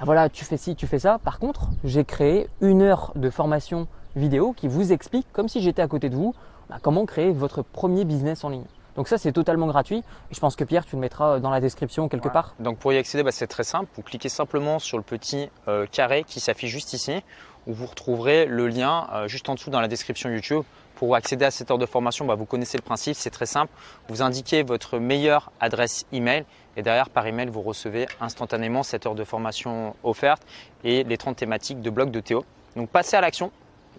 voilà 0.03 0.29
tu 0.29 0.45
fais 0.45 0.57
ci, 0.57 0.75
tu 0.77 0.87
fais 0.87 0.99
ça. 0.99 1.19
Par 1.19 1.39
contre, 1.39 1.69
j'ai 1.85 2.05
créé 2.05 2.49
une 2.61 2.83
heure 2.83 3.13
de 3.17 3.31
formation 3.31 3.87
vidéo 4.17 4.53
qui 4.53 4.69
vous 4.69 4.93
explique 4.93 5.27
comme 5.33 5.49
si 5.49 5.61
j'étais 5.61 5.83
à 5.83 5.89
côté 5.89 6.09
de 6.09 6.17
vous 6.17 6.35
bah, 6.69 6.79
comment 6.83 7.07
créer 7.07 7.31
votre 7.31 7.63
premier 7.63 8.05
business 8.05 8.45
en 8.45 8.49
ligne. 8.49 8.65
Donc 8.97 9.09
ça, 9.09 9.19
c'est 9.19 9.33
totalement 9.33 9.67
gratuit. 9.67 9.99
Et 10.31 10.35
je 10.35 10.41
pense 10.41 10.57
que 10.57 10.65
Pierre, 10.65 10.85
tu 10.85 10.97
le 10.97 11.01
mettras 11.01 11.41
dans 11.41 11.51
la 11.51 11.61
description 11.61 12.09
quelque 12.09 12.29
part. 12.29 12.55
Donc 12.61 12.79
pour 12.79 12.93
y 12.93 12.97
accéder, 12.97 13.23
bah, 13.23 13.33
c'est 13.33 13.47
très 13.47 13.65
simple. 13.65 13.89
Vous 13.97 14.03
cliquez 14.03 14.29
simplement 14.29 14.79
sur 14.79 14.99
le 14.99 15.03
petit 15.03 15.49
euh, 15.69 15.87
carré 15.91 16.25
qui 16.25 16.41
s'affiche 16.41 16.71
juste 16.71 16.93
ici, 16.93 17.23
où 17.67 17.73
vous 17.73 17.87
retrouverez 17.87 18.47
le 18.47 18.69
lien 18.69 19.09
euh, 19.13 19.29
juste 19.29 19.49
en 19.49 19.55
dessous 19.55 19.71
dans 19.71 19.81
la 19.81 19.89
description 19.89 20.31
YouTube. 20.31 20.63
Pour 20.97 21.17
accéder 21.17 21.45
à 21.45 21.51
cette 21.51 21.71
heure 21.71 21.79
de 21.79 21.87
formation, 21.87 22.25
bah, 22.25 22.37
vous 22.37 22.45
connaissez 22.45 22.79
le 22.79 22.83
principe, 22.83 23.17
c'est 23.17 23.31
très 23.31 23.47
simple. 23.47 23.73
Vous 24.09 24.23
indiquez 24.23 24.63
votre 24.63 24.99
meilleure 24.99 25.51
adresse 25.61 26.07
email 26.13 26.45
et 26.77 26.83
derrière 26.83 27.11
par 27.11 27.27
email, 27.27 27.49
vous 27.49 27.63
recevez 27.63 28.07
instantanément 28.21 28.83
cette 28.83 29.07
heure 29.07 29.15
de 29.15 29.25
formation 29.25 29.95
offerte 30.03 30.43
et 30.83 31.05
les 31.05 31.17
30 31.17 31.37
thématiques 31.37 31.81
de 31.81 31.91
blog 31.91 32.11
de 32.11 32.21
Théo. 32.21 32.45
Donc 32.77 32.91
passez 32.91 33.17
à 33.17 33.21
l'action. 33.21 33.51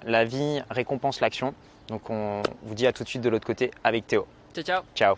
La 0.03 0.25
vie 0.25 0.61
récompense 0.69 1.21
l'action. 1.21 1.53
Donc 1.87 2.09
on 2.09 2.41
vous 2.63 2.75
dit 2.75 2.87
à 2.87 2.93
tout 2.93 3.03
de 3.03 3.09
suite 3.09 3.21
de 3.21 3.29
l'autre 3.29 3.47
côté 3.47 3.71
avec 3.83 4.07
Théo. 4.07 4.25
Ciao, 4.53 4.63
ciao. 4.63 4.81
Ciao. 4.95 5.13